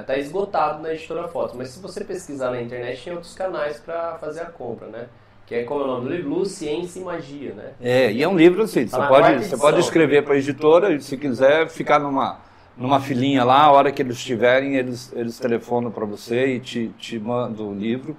Está 0.00 0.16
esgotado 0.16 0.82
na 0.82 0.94
editora 0.94 1.28
Fotos, 1.28 1.54
mas 1.54 1.68
se 1.68 1.78
você 1.78 2.02
pesquisar 2.02 2.50
na 2.50 2.62
internet, 2.62 3.04
tem 3.04 3.12
outros 3.12 3.34
canais 3.34 3.78
para 3.78 4.16
fazer 4.18 4.40
a 4.40 4.46
compra, 4.46 4.88
né? 4.88 5.08
Que 5.46 5.56
é 5.56 5.64
como 5.64 5.82
é 5.82 5.84
o 5.84 5.86
nome 5.86 6.08
do 6.08 6.14
livro? 6.14 6.30
Luz, 6.30 6.52
Ciência 6.52 7.00
e 7.00 7.04
Magia, 7.04 7.52
né? 7.52 7.72
É, 7.78 8.10
e 8.10 8.22
é 8.22 8.26
um 8.26 8.34
livro 8.34 8.62
assim, 8.62 8.86
tá 8.86 8.96
você, 8.96 9.08
pode, 9.08 9.44
você 9.44 9.56
pode 9.58 9.80
escrever 9.80 10.24
para 10.24 10.32
a 10.32 10.38
editora 10.38 10.94
e 10.94 11.02
se 11.02 11.18
quiser 11.18 11.68
ficar 11.68 11.98
numa, 11.98 12.38
numa 12.76 13.00
filinha 13.00 13.44
lá, 13.44 13.62
a 13.62 13.72
hora 13.72 13.92
que 13.92 14.02
eles 14.02 14.16
estiverem, 14.16 14.76
eles, 14.76 15.12
eles 15.14 15.38
telefonam 15.38 15.90
para 15.90 16.04
você 16.04 16.56
e 16.56 16.60
te, 16.60 16.88
te 16.98 17.18
mandam 17.18 17.68
o 17.68 17.74
livro. 17.74 18.16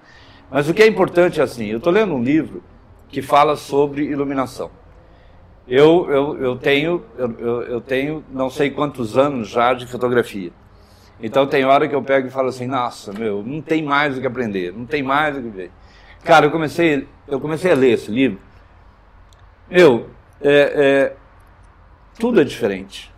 Mas 0.49 0.69
o 0.69 0.73
que 0.73 0.81
é 0.81 0.87
importante 0.87 1.39
é 1.39 1.43
assim, 1.43 1.65
eu 1.65 1.77
estou 1.77 1.91
lendo 1.91 2.13
um 2.13 2.23
livro 2.23 2.63
que 3.09 3.21
fala 3.21 3.55
sobre 3.55 4.03
iluminação. 4.03 4.69
Eu, 5.67 6.07
eu, 6.09 6.37
eu, 6.37 6.55
tenho, 6.55 7.03
eu, 7.17 7.63
eu 7.63 7.81
tenho 7.81 8.23
não 8.31 8.49
sei 8.49 8.69
quantos 8.69 9.17
anos 9.17 9.49
já 9.49 9.73
de 9.73 9.87
fotografia. 9.87 10.51
Então 11.19 11.47
tem 11.47 11.65
hora 11.65 11.87
que 11.87 11.95
eu 11.95 12.03
pego 12.03 12.27
e 12.27 12.31
falo 12.31 12.49
assim, 12.49 12.67
nossa, 12.67 13.11
meu, 13.13 13.41
não 13.43 13.61
tem 13.61 13.81
mais 13.81 14.17
o 14.17 14.21
que 14.21 14.27
aprender, 14.27 14.73
não 14.73 14.85
tem 14.85 15.01
mais 15.01 15.35
o 15.35 15.41
que 15.41 15.49
ver. 15.49 15.71
Cara, 16.23 16.45
eu 16.45 16.51
comecei, 16.51 17.07
eu 17.27 17.39
comecei 17.39 17.71
a 17.71 17.75
ler 17.75 17.93
esse 17.93 18.11
livro. 18.11 18.39
Meu, 19.69 20.09
é, 20.41 20.51
é, 20.75 21.15
tudo 22.19 22.41
é 22.41 22.43
diferente. 22.43 23.14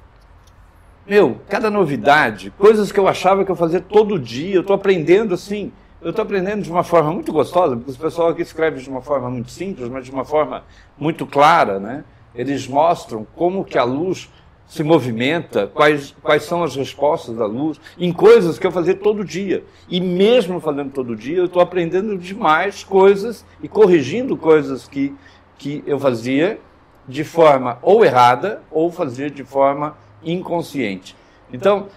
Meu, 1.08 1.38
cada 1.48 1.72
novidade, 1.72 2.52
coisas 2.58 2.92
que 2.92 3.00
eu 3.00 3.08
achava 3.08 3.46
que 3.46 3.52
eu 3.52 3.56
fazia 3.56 3.80
todo 3.80 4.20
dia, 4.20 4.56
eu 4.56 4.60
estou 4.60 4.76
aprendendo 4.76 5.34
assim. 5.34 5.72
Eu 6.02 6.10
estou 6.10 6.22
aprendendo 6.22 6.62
de 6.62 6.70
uma 6.70 6.84
forma 6.84 7.14
muito 7.14 7.32
gostosa, 7.32 7.78
porque 7.78 7.92
o 7.92 7.96
pessoal 7.96 8.28
aqui 8.28 8.42
escreve 8.42 8.82
de 8.82 8.90
uma 8.90 9.02
forma 9.02 9.30
muito 9.30 9.50
simples, 9.50 9.88
mas 9.88 10.04
de 10.04 10.12
uma 10.12 10.26
forma 10.26 10.66
muito 10.98 11.26
clara, 11.26 11.80
né? 11.80 12.04
Eles 12.36 12.68
mostram 12.68 13.26
como 13.38 13.64
que 13.64 13.78
a 13.78 13.86
luz 13.86 14.30
se 14.68 14.84
movimenta, 14.84 15.66
quais, 15.68 16.14
quais 16.22 16.44
são 16.44 16.62
as 16.62 16.76
respostas 16.76 17.38
da 17.38 17.46
luz, 17.46 17.80
em 17.98 18.12
coisas 18.12 18.60
que 18.60 18.68
eu 18.68 18.72
fazia 18.72 18.94
todo 18.94 19.24
dia. 19.24 19.64
E 19.88 20.02
mesmo 20.02 20.60
fazendo 20.60 20.92
todo 20.92 21.16
dia, 21.16 21.38
eu 21.38 21.46
estou 21.46 21.62
aprendendo 21.62 22.18
demais 22.18 22.84
coisas 22.84 23.46
e 23.64 23.70
corrigindo 23.70 24.36
coisas 24.36 24.90
que, 24.90 25.16
que 25.58 25.82
eu 25.88 25.98
fazia 25.98 26.60
de 27.08 27.24
forma 27.24 27.80
ou 27.82 28.04
errada 28.04 28.62
ou 28.70 28.92
fazia 28.92 29.32
de 29.32 29.46
forma 29.46 29.96
inconsciente. 30.24 31.16
Então, 31.52 31.88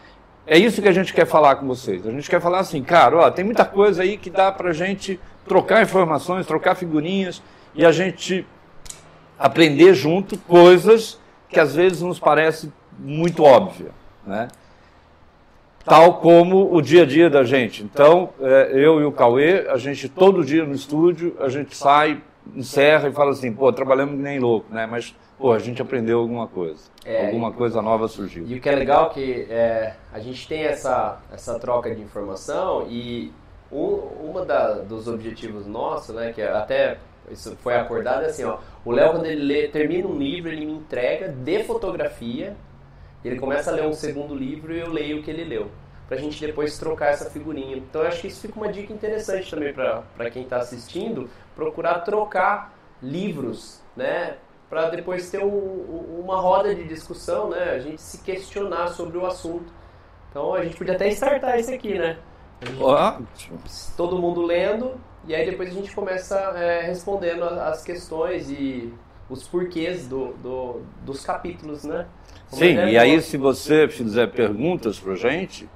é 0.46 0.58
isso 0.58 0.82
que 0.82 0.88
a 0.88 0.92
gente 0.92 1.12
quer 1.12 1.26
falar 1.26 1.56
com 1.56 1.66
vocês. 1.66 2.06
A 2.06 2.10
gente 2.10 2.28
quer 2.28 2.40
falar 2.40 2.60
assim, 2.60 2.82
cara, 2.82 3.16
ó, 3.16 3.30
tem 3.30 3.44
muita 3.44 3.64
coisa 3.64 4.02
aí 4.02 4.16
que 4.16 4.30
dá 4.30 4.50
para 4.50 4.70
a 4.70 4.72
gente 4.72 5.20
trocar 5.46 5.82
informações, 5.82 6.46
trocar 6.46 6.74
figurinhas 6.74 7.42
e 7.74 7.84
a 7.84 7.92
gente 7.92 8.46
aprender 9.38 9.94
junto 9.94 10.36
coisas 10.38 11.18
que 11.48 11.58
às 11.58 11.74
vezes 11.74 12.02
nos 12.02 12.18
parece 12.18 12.72
muito 12.98 13.42
óbvia, 13.42 13.90
né? 14.26 14.48
Tal 15.84 16.14
como 16.18 16.74
o 16.74 16.82
dia 16.82 17.02
a 17.02 17.06
dia 17.06 17.30
da 17.30 17.42
gente. 17.42 17.82
Então, 17.82 18.30
é, 18.40 18.70
eu 18.74 19.00
e 19.00 19.04
o 19.04 19.10
Cauê, 19.10 19.66
a 19.68 19.76
gente 19.76 20.08
todo 20.08 20.44
dia 20.44 20.64
no 20.64 20.74
estúdio, 20.74 21.34
a 21.40 21.48
gente 21.48 21.74
sai, 21.74 22.20
encerra 22.54 23.08
e 23.08 23.12
fala 23.12 23.30
assim, 23.30 23.50
pô, 23.52 23.72
trabalhamos 23.72 24.18
nem 24.18 24.38
louco, 24.38 24.72
né? 24.72 24.86
Mas 24.86 25.14
pô, 25.40 25.52
a 25.52 25.58
gente 25.58 25.80
aprendeu 25.80 26.20
alguma 26.20 26.46
coisa. 26.46 26.82
É, 27.04 27.26
alguma 27.26 27.50
coisa 27.50 27.80
nova 27.80 28.06
surgiu. 28.06 28.44
E 28.46 28.54
o 28.54 28.60
que 28.60 28.68
é 28.68 28.74
legal 28.74 29.06
é 29.06 29.14
que 29.14 29.46
é, 29.48 29.94
a 30.12 30.18
gente 30.20 30.46
tem 30.46 30.64
essa, 30.64 31.18
essa 31.32 31.58
troca 31.58 31.92
de 31.94 32.02
informação 32.02 32.86
e 32.88 33.32
um, 33.72 33.94
uma 34.30 34.44
da, 34.44 34.74
dos 34.74 35.08
objetivos 35.08 35.66
nossos, 35.66 36.14
né, 36.14 36.32
que 36.32 36.42
até 36.42 36.98
isso 37.30 37.56
foi 37.62 37.74
acordado, 37.74 38.24
é 38.24 38.26
assim, 38.26 38.44
ó, 38.44 38.58
o 38.84 38.90
Léo 38.90 39.12
quando 39.12 39.26
ele 39.26 39.42
lê, 39.42 39.68
termina 39.68 40.06
um 40.06 40.18
livro, 40.18 40.50
ele 40.50 40.66
me 40.66 40.72
entrega 40.72 41.28
de 41.28 41.64
fotografia, 41.64 42.54
ele 43.24 43.36
começa 43.36 43.70
a 43.70 43.74
ler 43.74 43.86
um 43.86 43.92
segundo 43.92 44.34
livro 44.34 44.74
e 44.74 44.80
eu 44.80 44.90
leio 44.90 45.20
o 45.20 45.22
que 45.22 45.30
ele 45.30 45.44
leu. 45.44 45.70
Pra 46.08 46.16
gente 46.16 46.44
depois 46.44 46.76
trocar 46.76 47.12
essa 47.12 47.30
figurinha. 47.30 47.76
Então 47.76 48.02
eu 48.02 48.08
acho 48.08 48.20
que 48.20 48.26
isso 48.26 48.40
fica 48.40 48.58
uma 48.58 48.72
dica 48.72 48.92
interessante 48.92 49.48
também 49.48 49.72
para 49.72 50.30
quem 50.30 50.42
está 50.42 50.56
assistindo, 50.56 51.30
procurar 51.54 52.00
trocar 52.00 52.74
livros, 53.00 53.80
né? 53.96 54.34
Para 54.70 54.88
depois 54.88 55.28
ter 55.28 55.42
um, 55.42 56.20
uma 56.22 56.40
roda 56.40 56.72
de 56.72 56.84
discussão, 56.84 57.50
né? 57.50 57.72
A 57.72 57.80
gente 57.80 58.00
se 58.00 58.18
questionar 58.18 58.86
sobre 58.88 59.18
o 59.18 59.26
assunto. 59.26 59.70
Então 60.30 60.54
a 60.54 60.62
gente 60.62 60.76
podia 60.76 60.94
até 60.94 61.08
startar 61.08 61.58
isso 61.58 61.74
aqui, 61.74 61.98
né? 61.98 62.16
Gente, 63.36 63.50
todo 63.96 64.16
mundo 64.16 64.42
lendo 64.42 64.92
e 65.26 65.34
aí 65.34 65.44
depois 65.44 65.70
a 65.70 65.72
gente 65.72 65.92
começa 65.92 66.36
é, 66.56 66.82
respondendo 66.82 67.42
as 67.42 67.82
questões 67.82 68.48
e 68.48 68.94
os 69.28 69.46
porquês 69.48 70.06
do, 70.06 70.34
do 70.34 70.82
dos 71.04 71.24
capítulos, 71.24 71.82
né? 71.82 72.06
Como 72.48 72.62
Sim, 72.62 72.76
e 72.76 72.96
aí 72.96 73.20
se 73.20 73.36
você 73.36 73.88
fizer 73.88 74.28
perguntas 74.28 75.00
para 75.00 75.16
gente, 75.16 75.68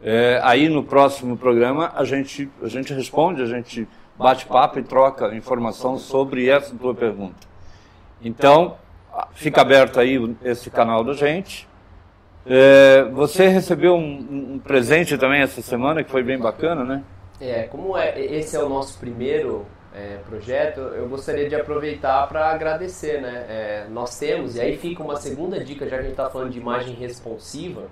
é, 0.00 0.40
aí 0.44 0.68
no 0.68 0.84
próximo 0.84 1.36
programa 1.36 1.92
a 1.92 2.04
gente, 2.04 2.48
a 2.62 2.68
gente 2.68 2.92
responde, 2.94 3.42
a 3.42 3.46
gente 3.46 3.88
bate 4.16 4.46
papo 4.46 4.78
e 4.78 4.82
troca 4.84 5.34
informação 5.34 5.98
sobre 5.98 6.48
essa 6.48 6.72
tua 6.76 6.94
pergunta. 6.94 7.47
Então, 8.22 8.76
fica 9.32 9.60
aberto 9.60 10.00
aí 10.00 10.18
esse 10.42 10.70
canal 10.70 11.04
da 11.04 11.12
gente. 11.12 11.68
É, 12.46 13.04
você 13.12 13.46
recebeu 13.48 13.94
um, 13.94 14.54
um, 14.54 14.58
presente 14.58 15.18
também 15.18 15.42
essa 15.42 15.60
semana 15.60 16.02
que 16.02 16.10
foi 16.10 16.22
bem 16.22 16.38
bacana, 16.38 16.82
né? 16.82 17.02
É, 17.40 17.64
como 17.64 17.96
é, 17.96 18.18
esse 18.18 18.56
é 18.56 18.62
o 18.62 18.68
nosso 18.68 18.98
primeiro 18.98 19.66
é, 19.94 20.18
projeto, 20.26 20.80
eu 20.80 21.08
gostaria 21.08 21.48
de 21.48 21.54
aproveitar 21.54 22.26
para 22.26 22.50
agradecer, 22.50 23.20
né? 23.20 23.46
É, 23.48 23.86
nós 23.90 24.18
temos, 24.18 24.56
e 24.56 24.60
aí 24.60 24.76
fica 24.76 25.02
uma 25.02 25.16
segunda 25.16 25.62
dica, 25.62 25.84
já 25.86 25.96
que 25.96 26.00
a 26.00 26.02
gente 26.02 26.12
está 26.12 26.30
falando 26.30 26.50
de 26.50 26.58
imagem 26.58 26.94
responsiva, 26.94 27.82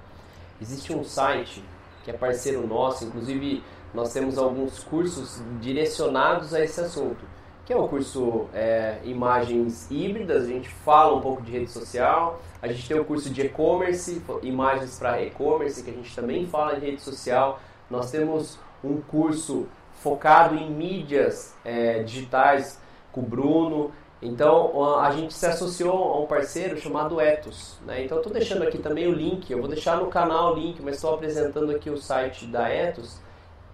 existe 0.60 0.92
um 0.92 1.04
site 1.04 1.62
que 2.04 2.10
é 2.10 2.14
parceiro 2.14 2.66
nosso, 2.66 3.04
inclusive 3.04 3.62
nós 3.92 4.12
temos 4.12 4.38
alguns 4.38 4.82
cursos 4.84 5.42
direcionados 5.60 6.54
a 6.54 6.62
esse 6.62 6.80
assunto 6.80 7.36
que 7.66 7.72
é 7.72 7.76
o 7.76 7.88
curso 7.88 8.46
é, 8.54 8.98
Imagens 9.02 9.90
Híbridas, 9.90 10.44
a 10.44 10.46
gente 10.46 10.68
fala 10.68 11.16
um 11.16 11.20
pouco 11.20 11.42
de 11.42 11.50
rede 11.50 11.68
social, 11.68 12.40
a 12.62 12.68
gente 12.68 12.86
tem 12.86 12.96
o 12.96 13.04
curso 13.04 13.28
de 13.28 13.42
e-commerce, 13.42 14.22
imagens 14.40 14.96
para 14.96 15.20
e-commerce, 15.20 15.82
que 15.82 15.90
a 15.90 15.92
gente 15.92 16.14
também 16.14 16.46
fala 16.46 16.78
de 16.78 16.86
rede 16.86 17.02
social, 17.02 17.60
nós 17.90 18.08
temos 18.12 18.56
um 18.84 19.00
curso 19.00 19.66
focado 19.94 20.54
em 20.54 20.70
mídias 20.70 21.56
é, 21.64 22.04
digitais 22.04 22.80
com 23.10 23.20
o 23.20 23.24
Bruno, 23.24 23.90
então 24.22 25.00
a 25.00 25.10
gente 25.10 25.34
se 25.34 25.44
associou 25.44 26.14
a 26.14 26.20
um 26.20 26.26
parceiro 26.26 26.78
chamado 26.78 27.20
Etos, 27.20 27.80
né? 27.84 28.04
então 28.04 28.18
estou 28.18 28.32
deixando 28.32 28.62
aqui 28.62 28.78
também 28.78 29.08
o 29.08 29.12
link, 29.12 29.50
eu 29.50 29.58
vou 29.58 29.68
deixar 29.68 29.96
no 29.96 30.06
canal 30.06 30.52
o 30.52 30.56
link, 30.56 30.80
mas 30.80 30.94
estou 30.94 31.14
apresentando 31.14 31.72
aqui 31.72 31.90
o 31.90 31.98
site 31.98 32.46
da 32.46 32.68
Etos, 32.68 33.18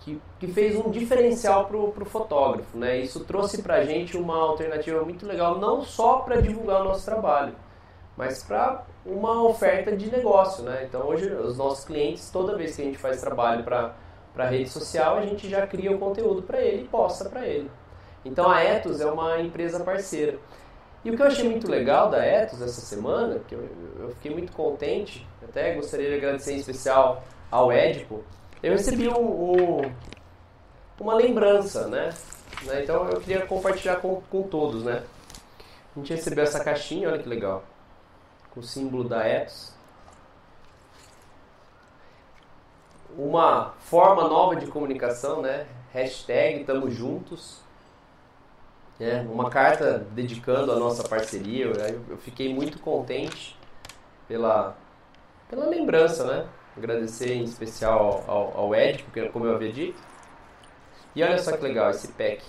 que, 0.05 0.21
que 0.39 0.47
fez 0.47 0.77
um 0.77 0.91
diferencial 0.91 1.67
para 1.67 1.77
o 1.77 2.05
fotógrafo. 2.05 2.77
Né? 2.77 2.99
Isso 2.99 3.21
trouxe 3.21 3.63
para 3.63 3.77
a 3.77 3.85
gente 3.85 4.17
uma 4.17 4.37
alternativa 4.37 5.03
muito 5.05 5.27
legal, 5.27 5.59
não 5.59 5.83
só 5.83 6.19
para 6.19 6.41
divulgar 6.41 6.83
o 6.83 6.85
nosso 6.85 7.05
trabalho, 7.05 7.55
mas 8.17 8.43
para 8.43 8.85
uma 9.07 9.43
oferta 9.43 9.97
de 9.97 10.11
negócio. 10.11 10.65
Né? 10.65 10.85
Então 10.89 11.07
hoje 11.07 11.29
os 11.33 11.57
nossos 11.57 11.85
clientes, 11.85 12.31
toda 12.31 12.57
vez 12.57 12.77
que 12.77 12.83
a 12.83 12.85
gente 12.85 12.99
faz 12.99 13.21
trabalho 13.21 13.65
para 13.65 13.95
para 14.33 14.49
rede 14.49 14.71
social, 14.71 15.19
a 15.19 15.27
gente 15.27 15.49
já 15.49 15.67
cria 15.67 15.93
o 15.93 15.99
conteúdo 15.99 16.43
para 16.43 16.61
ele 16.61 16.85
e 16.85 16.89
posta 16.89 17.29
para 17.29 17.47
ele. 17.47 17.71
Então 18.25 18.51
a 18.51 18.63
Etos 18.63 19.01
é 19.01 19.07
uma 19.07 19.39
empresa 19.41 19.81
parceira. 19.81 20.39
E 21.05 21.11
o 21.11 21.17
que 21.17 21.23
eu 21.23 21.27
achei 21.27 21.49
muito 21.49 21.69
legal 21.69 22.09
da 22.09 22.25
Etos 22.25 22.63
essa 22.63 22.81
semana, 22.81 23.41
que 23.47 23.55
eu, 23.55 23.69
eu 23.99 24.09
fiquei 24.11 24.33
muito 24.33 24.53
contente, 24.53 25.27
até 25.43 25.75
gostaria 25.75 26.09
de 26.09 26.17
agradecer 26.17 26.55
em 26.55 26.57
especial 26.57 27.23
ao 27.51 27.73
Edipo, 27.73 28.25
eu 28.63 28.73
recebi 28.73 29.09
um, 29.09 29.53
um, 29.53 29.93
uma 31.01 31.15
lembrança, 31.15 31.89
né? 31.89 32.15
né? 32.63 32.85
Então 32.85 33.09
eu 33.09 33.21
queria 33.21 33.47
compartilhar 33.47 33.97
com, 33.97 34.21
com 34.31 34.43
todos, 34.45 34.85
né? 34.85 35.03
A 35.95 35.99
gente 35.99 36.15
recebeu 36.15 36.45
essa 36.45 36.63
caixinha, 36.63 37.09
olha 37.09 37.19
que 37.19 37.29
legal, 37.29 37.65
com 38.51 38.61
o 38.61 38.63
símbolo 38.63 39.09
da 39.09 39.27
Etos. 39.27 39.73
Uma 43.17 43.75
forma 43.81 44.27
nova 44.29 44.57
de 44.57 44.67
comunicação, 44.67 45.43
né? 45.43 45.67
Hashtag 45.93 46.65
Tamo 46.65 46.91
Juntos. 46.91 47.61
É, 48.99 49.21
uma 49.23 49.51
carta 49.51 49.99
dedicando 49.99 50.71
a 50.71 50.77
nossa 50.77 51.07
parceria. 51.07 51.67
Eu 52.09 52.17
fiquei 52.19 52.55
muito 52.55 52.79
contente 52.79 53.59
pela, 54.29 54.77
pela 55.51 55.67
lembrança, 55.67 56.25
né? 56.25 56.49
Agradecer 56.77 57.35
em 57.35 57.45
especial 57.45 58.25
ao, 58.27 58.57
ao 58.57 58.75
Ed, 58.75 59.03
porque, 59.05 59.29
como 59.29 59.47
eu 59.47 59.55
havia 59.55 59.73
dito. 59.73 60.01
E 61.15 61.23
olha 61.23 61.39
só 61.39 61.57
que 61.57 61.63
legal 61.63 61.91
esse 61.91 62.09
pack. 62.13 62.43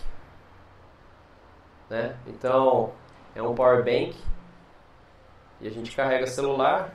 Né? 1.89 2.17
Então, 2.27 2.93
é 3.35 3.41
um 3.41 3.53
power 3.53 3.83
bank. 3.83 4.15
E 5.59 5.67
a 5.67 5.71
gente 5.71 5.95
carrega 5.95 6.25
celular. 6.27 6.93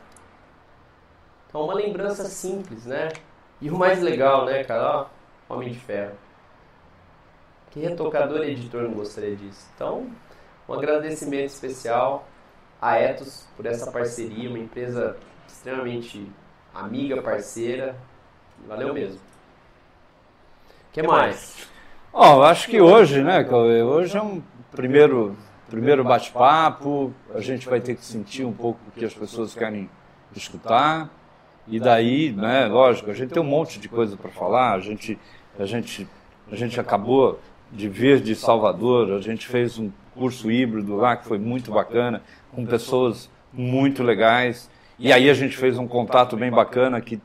Então, 1.49 1.63
uma 1.63 1.75
lembrança 1.75 2.25
simples, 2.25 2.87
né? 2.87 3.09
E 3.61 3.71
o 3.71 3.77
mais 3.77 4.01
legal, 4.01 4.45
né, 4.45 4.65
cara? 4.65 5.09
Ó, 5.49 5.55
Homem 5.55 5.73
de 5.73 5.79
Ferro. 5.79 6.15
Que 7.71 7.81
retocador 7.81 8.43
e 8.45 8.53
editor 8.53 8.83
não 8.83 8.93
gostaria 8.93 9.37
disso? 9.37 9.69
Então, 9.75 10.11
um 10.69 10.75
agradecimento 10.75 11.49
especial 11.49 12.27
a 12.81 12.97
Etos 12.97 13.47
por 13.57 13.67
essa 13.67 13.91
parceria, 13.91 14.49
uma 14.49 14.59
empresa 14.59 15.17
extremamente 15.47 16.31
amiga, 16.81 17.21
parceira. 17.21 17.97
Valeu 18.67 18.93
mesmo. 18.95 19.19
O 19.19 20.93
que 20.93 21.03
mais? 21.03 21.69
Ó, 22.13 22.39
oh, 22.39 22.43
acho 22.43 22.69
que 22.69 22.81
hoje, 22.81 23.23
né, 23.23 23.45
Cauê? 23.45 23.83
Hoje 23.83 24.17
é 24.17 24.23
um 24.23 24.43
primeiro, 24.71 25.37
primeiro 25.69 26.03
bate-papo. 26.03 27.13
A 27.35 27.41
gente 27.41 27.69
vai 27.69 27.81
ter 27.81 27.95
que 27.95 28.05
sentir 28.05 28.45
um 28.45 28.53
pouco 28.53 28.81
o 28.89 28.93
que 28.93 29.05
as 29.05 29.15
pessoas 29.15 29.55
querem 29.55 29.89
escutar. 30.35 31.11
E 31.67 31.79
daí, 31.79 32.33
né, 32.33 32.67
lógico, 32.67 33.11
a 33.11 33.15
gente 33.15 33.33
tem 33.33 33.43
um 33.43 33.47
monte 33.47 33.79
de 33.79 33.89
coisa 33.89 34.17
para 34.17 34.31
falar. 34.31 34.75
A 34.75 34.81
gente, 34.81 35.19
a 35.59 35.67
gente, 35.67 36.09
a 36.51 36.57
gente 36.57 36.81
acabou 36.81 37.39
de 37.71 37.89
vir 37.89 38.21
de 38.21 38.35
Salvador. 38.35 39.13
A 39.13 39.21
gente 39.21 39.47
fez 39.47 39.79
um 39.79 39.91
curso 40.15 40.51
híbrido 40.51 40.97
lá 40.97 41.17
que 41.17 41.27
foi 41.27 41.39
muito 41.39 41.71
bacana, 41.71 42.23
com 42.53 42.65
pessoas 42.65 43.31
muito 43.53 44.03
legais. 44.03 44.71
E 44.99 45.13
aí 45.13 45.31
a 45.31 45.35
gente 45.35 45.57
fez 45.57 45.79
um 45.79 45.87
contato 45.87 46.37
bem 46.37 46.51
bacana 46.51 47.01
que, 47.01 47.21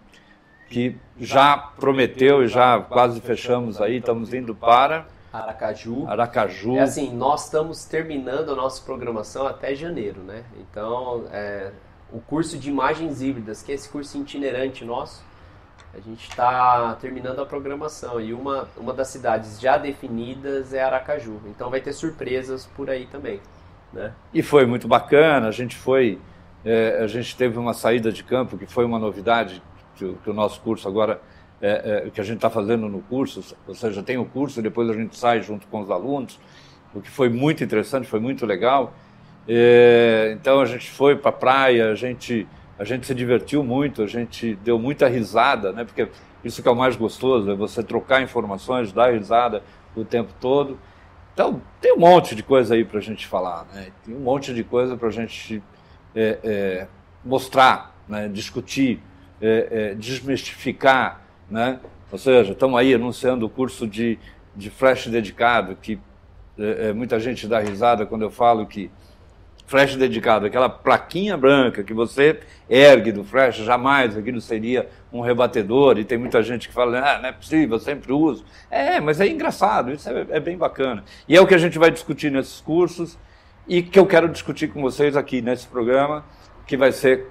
que 0.69 0.95
já 1.19 1.57
prometeu 1.57 2.43
e 2.43 2.47
já 2.47 2.79
quase 2.79 3.19
fechamos 3.19 3.81
aí, 3.81 3.97
estamos 3.97 4.33
indo 4.33 4.53
para 4.53 5.05
Aracaju. 5.33 6.05
Aracaju. 6.07 6.77
É 6.77 6.81
assim, 6.81 7.11
nós 7.11 7.45
estamos 7.45 7.85
terminando 7.85 8.51
a 8.51 8.55
nossa 8.55 8.83
programação 8.83 9.47
até 9.47 9.73
janeiro, 9.73 10.21
né? 10.21 10.43
Então, 10.59 11.25
é, 11.31 11.71
o 12.11 12.19
curso 12.19 12.59
de 12.59 12.69
imagens 12.69 13.23
híbridas, 13.23 13.63
que 13.63 13.71
é 13.71 13.75
esse 13.75 13.89
curso 13.89 14.15
itinerante 14.19 14.85
nosso, 14.85 15.25
a 15.91 15.99
gente 15.99 16.29
está 16.29 16.95
terminando 17.01 17.39
a 17.39 17.45
programação 17.45 18.21
e 18.21 18.33
uma, 18.33 18.67
uma 18.77 18.93
das 18.93 19.07
cidades 19.07 19.59
já 19.59 19.77
definidas 19.77 20.73
é 20.73 20.83
Aracaju. 20.83 21.39
Então 21.47 21.69
vai 21.71 21.81
ter 21.81 21.93
surpresas 21.93 22.67
por 22.75 22.89
aí 22.89 23.07
também. 23.07 23.39
Né? 23.91 24.11
E 24.31 24.43
foi 24.43 24.65
muito 24.65 24.87
bacana, 24.87 25.47
a 25.47 25.51
gente 25.51 25.75
foi 25.75 26.19
é, 26.65 26.99
a 27.03 27.07
gente 27.07 27.35
teve 27.35 27.57
uma 27.57 27.73
saída 27.73 28.11
de 28.11 28.23
campo 28.23 28.57
que 28.57 28.65
foi 28.65 28.85
uma 28.85 28.99
novidade 28.99 29.61
que, 29.95 30.13
que 30.23 30.29
o 30.29 30.33
nosso 30.33 30.61
curso 30.61 30.87
agora 30.87 31.21
é, 31.61 32.03
é, 32.05 32.09
que 32.09 32.19
a 32.19 32.23
gente 32.23 32.37
está 32.37 32.49
fazendo 32.49 32.89
no 32.89 33.01
curso, 33.01 33.55
ou 33.67 33.73
seja, 33.75 34.03
tem 34.03 34.17
o 34.17 34.25
curso 34.25 34.61
depois 34.61 34.89
a 34.89 34.93
gente 34.93 35.17
sai 35.17 35.41
junto 35.41 35.65
com 35.67 35.81
os 35.81 35.89
alunos, 35.89 36.39
o 36.93 37.01
que 37.01 37.09
foi 37.09 37.29
muito 37.29 37.63
interessante, 37.63 38.07
foi 38.07 38.19
muito 38.19 38.45
legal. 38.45 38.93
É, 39.47 40.35
então 40.39 40.61
a 40.61 40.65
gente 40.65 40.89
foi 40.89 41.15
para 41.15 41.29
a 41.29 41.33
praia, 41.33 41.91
a 41.91 41.95
gente 41.95 42.47
a 42.77 42.83
gente 42.83 43.05
se 43.05 43.13
divertiu 43.13 43.63
muito, 43.63 44.01
a 44.01 44.07
gente 44.07 44.55
deu 44.55 44.79
muita 44.79 45.07
risada, 45.07 45.71
né? 45.71 45.85
Porque 45.85 46.07
isso 46.43 46.61
que 46.61 46.67
é 46.67 46.71
o 46.71 46.75
mais 46.75 46.95
gostoso, 46.95 47.49
é 47.51 47.55
você 47.55 47.83
trocar 47.83 48.21
informações, 48.21 48.91
dar 48.91 49.13
risada 49.13 49.63
o 49.95 50.03
tempo 50.03 50.33
todo. 50.41 50.77
Então, 51.33 51.61
tem 51.79 51.93
um 51.93 51.99
monte 51.99 52.35
de 52.35 52.43
coisa 52.43 52.75
aí 52.75 52.83
para 52.83 52.99
a 52.99 53.01
gente 53.01 53.27
falar, 53.27 53.65
né? 53.73 53.87
Tem 54.05 54.15
um 54.15 54.19
monte 54.19 54.53
de 54.53 54.63
coisa 54.63 54.97
para 54.97 55.07
a 55.07 55.11
gente 55.11 55.61
é, 56.15 56.39
é, 56.43 56.87
mostrar, 57.23 57.95
né, 58.07 58.27
discutir, 58.27 59.01
é, 59.41 59.67
é, 59.71 59.95
desmistificar, 59.95 61.21
né? 61.49 61.79
Ou 62.11 62.17
seja, 62.17 62.53
estamos 62.53 62.79
aí 62.79 62.93
anunciando 62.93 63.45
o 63.45 63.49
curso 63.49 63.87
de, 63.87 64.19
de 64.55 64.69
flash 64.69 65.07
dedicado, 65.07 65.75
que 65.75 65.99
é, 66.57 66.93
muita 66.93 67.19
gente 67.19 67.47
dá 67.47 67.59
risada 67.59 68.05
quando 68.05 68.21
eu 68.21 68.29
falo 68.29 68.65
que 68.65 68.91
flash 69.65 69.95
dedicado, 69.95 70.45
aquela 70.45 70.69
plaquinha 70.69 71.35
branca 71.35 71.83
que 71.83 71.93
você 71.93 72.39
ergue 72.69 73.11
do 73.11 73.23
flash, 73.23 73.57
jamais 73.57 74.15
aquilo 74.17 74.39
seria 74.39 74.87
um 75.11 75.21
rebatedor, 75.21 75.97
e 75.97 76.03
tem 76.03 76.17
muita 76.17 76.43
gente 76.43 76.67
que 76.67 76.73
fala, 76.73 76.99
ah, 76.99 77.19
não 77.19 77.29
é 77.29 77.31
possível, 77.31 77.77
eu 77.77 77.79
sempre 77.79 78.11
uso. 78.11 78.45
É, 78.69 78.99
mas 78.99 79.19
é 79.19 79.27
engraçado, 79.27 79.91
isso 79.91 80.09
é, 80.09 80.25
é 80.29 80.39
bem 80.39 80.57
bacana. 80.57 81.03
E 81.27 81.35
é 81.35 81.41
o 81.41 81.47
que 81.47 81.55
a 81.55 81.57
gente 81.57 81.79
vai 81.79 81.89
discutir 81.89 82.31
nesses 82.31 82.61
cursos, 82.61 83.17
e 83.67 83.81
que 83.81 83.99
eu 83.99 84.05
quero 84.05 84.27
discutir 84.29 84.67
com 84.67 84.81
vocês 84.81 85.15
aqui 85.15 85.41
nesse 85.41 85.67
programa, 85.67 86.23
que 86.65 86.75
vai 86.75 86.91
ser 86.91 87.27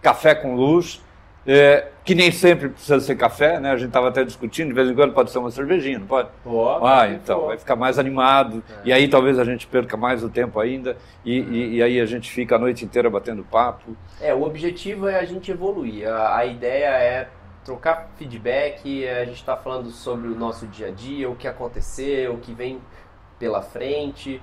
Café 0.00 0.34
com 0.34 0.54
Luz, 0.54 1.02
é, 1.46 1.88
que 2.04 2.14
nem 2.14 2.30
sempre 2.30 2.68
precisa 2.68 3.00
ser 3.00 3.16
café, 3.16 3.58
né? 3.58 3.72
A 3.72 3.76
gente 3.76 3.88
estava 3.88 4.08
até 4.08 4.24
discutindo, 4.24 4.68
de 4.68 4.74
vez 4.74 4.88
em 4.88 4.94
quando 4.94 5.12
pode 5.12 5.30
ser 5.30 5.38
uma 5.38 5.50
cervejinha, 5.50 5.98
não 5.98 6.06
pode? 6.06 6.28
Pode. 6.44 6.86
Ah, 6.86 7.08
então, 7.08 7.36
pode. 7.36 7.48
vai 7.48 7.58
ficar 7.58 7.76
mais 7.76 7.98
animado, 7.98 8.62
é. 8.84 8.88
e 8.88 8.92
aí 8.92 9.08
talvez 9.08 9.38
a 9.38 9.44
gente 9.44 9.66
perca 9.66 9.96
mais 9.96 10.22
o 10.22 10.28
tempo 10.28 10.60
ainda, 10.60 10.96
e, 11.24 11.40
e, 11.40 11.76
e, 11.76 11.82
aí 11.82 12.00
a 12.00 12.06
gente 12.06 12.30
fica 12.30 12.56
a 12.56 12.58
noite 12.58 12.84
inteira 12.84 13.10
batendo 13.10 13.42
papo. 13.42 13.96
É, 14.20 14.32
o 14.32 14.42
objetivo 14.42 15.08
é 15.08 15.18
a 15.18 15.24
gente 15.24 15.50
evoluir, 15.50 16.08
a, 16.08 16.36
a 16.36 16.46
ideia 16.46 16.86
é 16.86 17.28
trocar 17.64 18.10
feedback, 18.16 19.08
a 19.08 19.24
gente 19.24 19.36
está 19.36 19.56
falando 19.56 19.90
sobre 19.90 20.28
o 20.28 20.34
nosso 20.34 20.66
dia 20.66 20.88
a 20.88 20.90
dia, 20.90 21.28
o 21.28 21.34
que 21.34 21.48
aconteceu, 21.48 22.34
o 22.34 22.38
que 22.38 22.52
vem 22.52 22.80
pela 23.38 23.62
frente, 23.62 24.40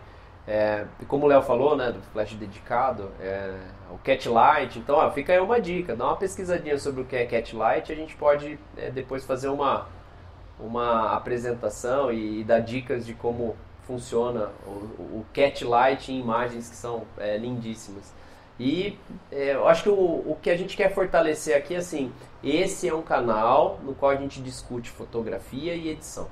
é, 0.49 0.83
como 1.07 1.25
o 1.25 1.29
Léo 1.29 1.43
falou, 1.43 1.77
né, 1.77 1.91
do 1.91 2.01
flash 2.11 2.33
dedicado, 2.33 3.11
é, 3.21 3.53
o 3.91 3.99
Cat 3.99 4.27
Light, 4.27 4.79
então 4.79 4.95
ó, 4.95 5.11
fica 5.11 5.31
aí 5.31 5.39
uma 5.39 5.61
dica, 5.61 5.95
dá 5.95 6.05
uma 6.05 6.15
pesquisadinha 6.15 6.75
sobre 6.79 7.01
o 7.01 7.05
que 7.05 7.15
é 7.15 7.23
Cat 7.27 7.55
Light, 7.55 7.91
a 7.91 7.95
gente 7.95 8.15
pode 8.15 8.59
é, 8.75 8.89
depois 8.89 9.23
fazer 9.23 9.47
uma, 9.49 9.87
uma 10.59 11.13
apresentação 11.13 12.11
e, 12.11 12.39
e, 12.39 12.43
dar 12.43 12.61
dicas 12.61 13.05
de 13.05 13.13
como 13.13 13.55
funciona 13.83 14.49
o, 14.65 14.71
o 15.19 15.25
Cat 15.31 15.63
Light 15.63 16.11
em 16.11 16.19
imagens 16.19 16.67
que 16.67 16.75
são 16.75 17.03
é, 17.19 17.37
lindíssimas. 17.37 18.11
E 18.59 18.97
é, 19.31 19.53
eu 19.53 19.67
acho 19.67 19.83
que 19.83 19.89
o, 19.89 19.93
o 19.93 20.37
que 20.41 20.49
a 20.49 20.57
gente 20.57 20.75
quer 20.75 20.91
fortalecer 20.95 21.55
aqui, 21.55 21.75
assim, 21.75 22.11
esse 22.43 22.89
é 22.89 22.93
um 22.93 23.03
canal 23.03 23.79
no 23.83 23.93
qual 23.93 24.11
a 24.11 24.15
gente 24.15 24.41
discute 24.41 24.89
fotografia 24.89 25.75
e 25.75 25.89
edição, 25.89 26.27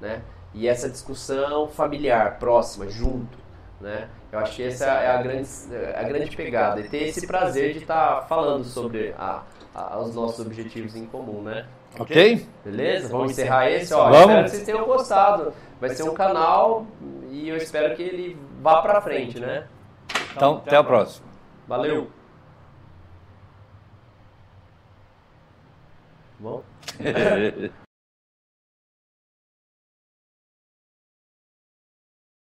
né? 0.00 0.22
E 0.52 0.68
essa 0.68 0.88
discussão 0.88 1.68
familiar, 1.68 2.38
próxima, 2.38 2.88
junto. 2.88 3.43
Né? 3.84 4.08
Eu 4.32 4.38
acho 4.38 4.56
que 4.56 4.62
essa 4.62 4.86
é 4.86 5.10
a 5.10 5.20
grande, 5.20 5.46
a 5.94 6.02
grande 6.04 6.34
pegada. 6.34 6.80
E 6.80 6.88
ter 6.88 7.02
esse 7.02 7.26
prazer 7.26 7.74
de 7.74 7.80
estar 7.80 8.20
tá 8.20 8.22
falando 8.22 8.64
sobre 8.64 9.14
a, 9.18 9.42
a, 9.74 9.98
os 10.00 10.14
nossos 10.14 10.44
objetivos 10.44 10.96
em 10.96 11.04
comum, 11.04 11.42
né? 11.42 11.66
Ok? 12.00 12.46
Beleza? 12.64 13.08
Vamos 13.08 13.32
encerrar 13.32 13.70
esse? 13.70 13.92
Ó, 13.92 14.04
Vamos. 14.08 14.20
Espero 14.20 14.42
que 14.44 14.50
vocês 14.50 14.64
tenham 14.64 14.86
gostado. 14.86 15.52
Vai 15.78 15.90
ser 15.90 16.02
um 16.04 16.14
canal 16.14 16.86
e 17.30 17.46
eu 17.46 17.58
espero 17.58 17.94
que 17.94 18.02
ele 18.02 18.38
vá 18.62 18.80
pra 18.80 19.02
frente, 19.02 19.38
né? 19.38 19.66
Então, 20.34 20.62
até 20.66 20.76
a 20.76 20.82
próxima. 20.82 21.26
Valeu! 21.68 22.10
Bom? 26.40 26.62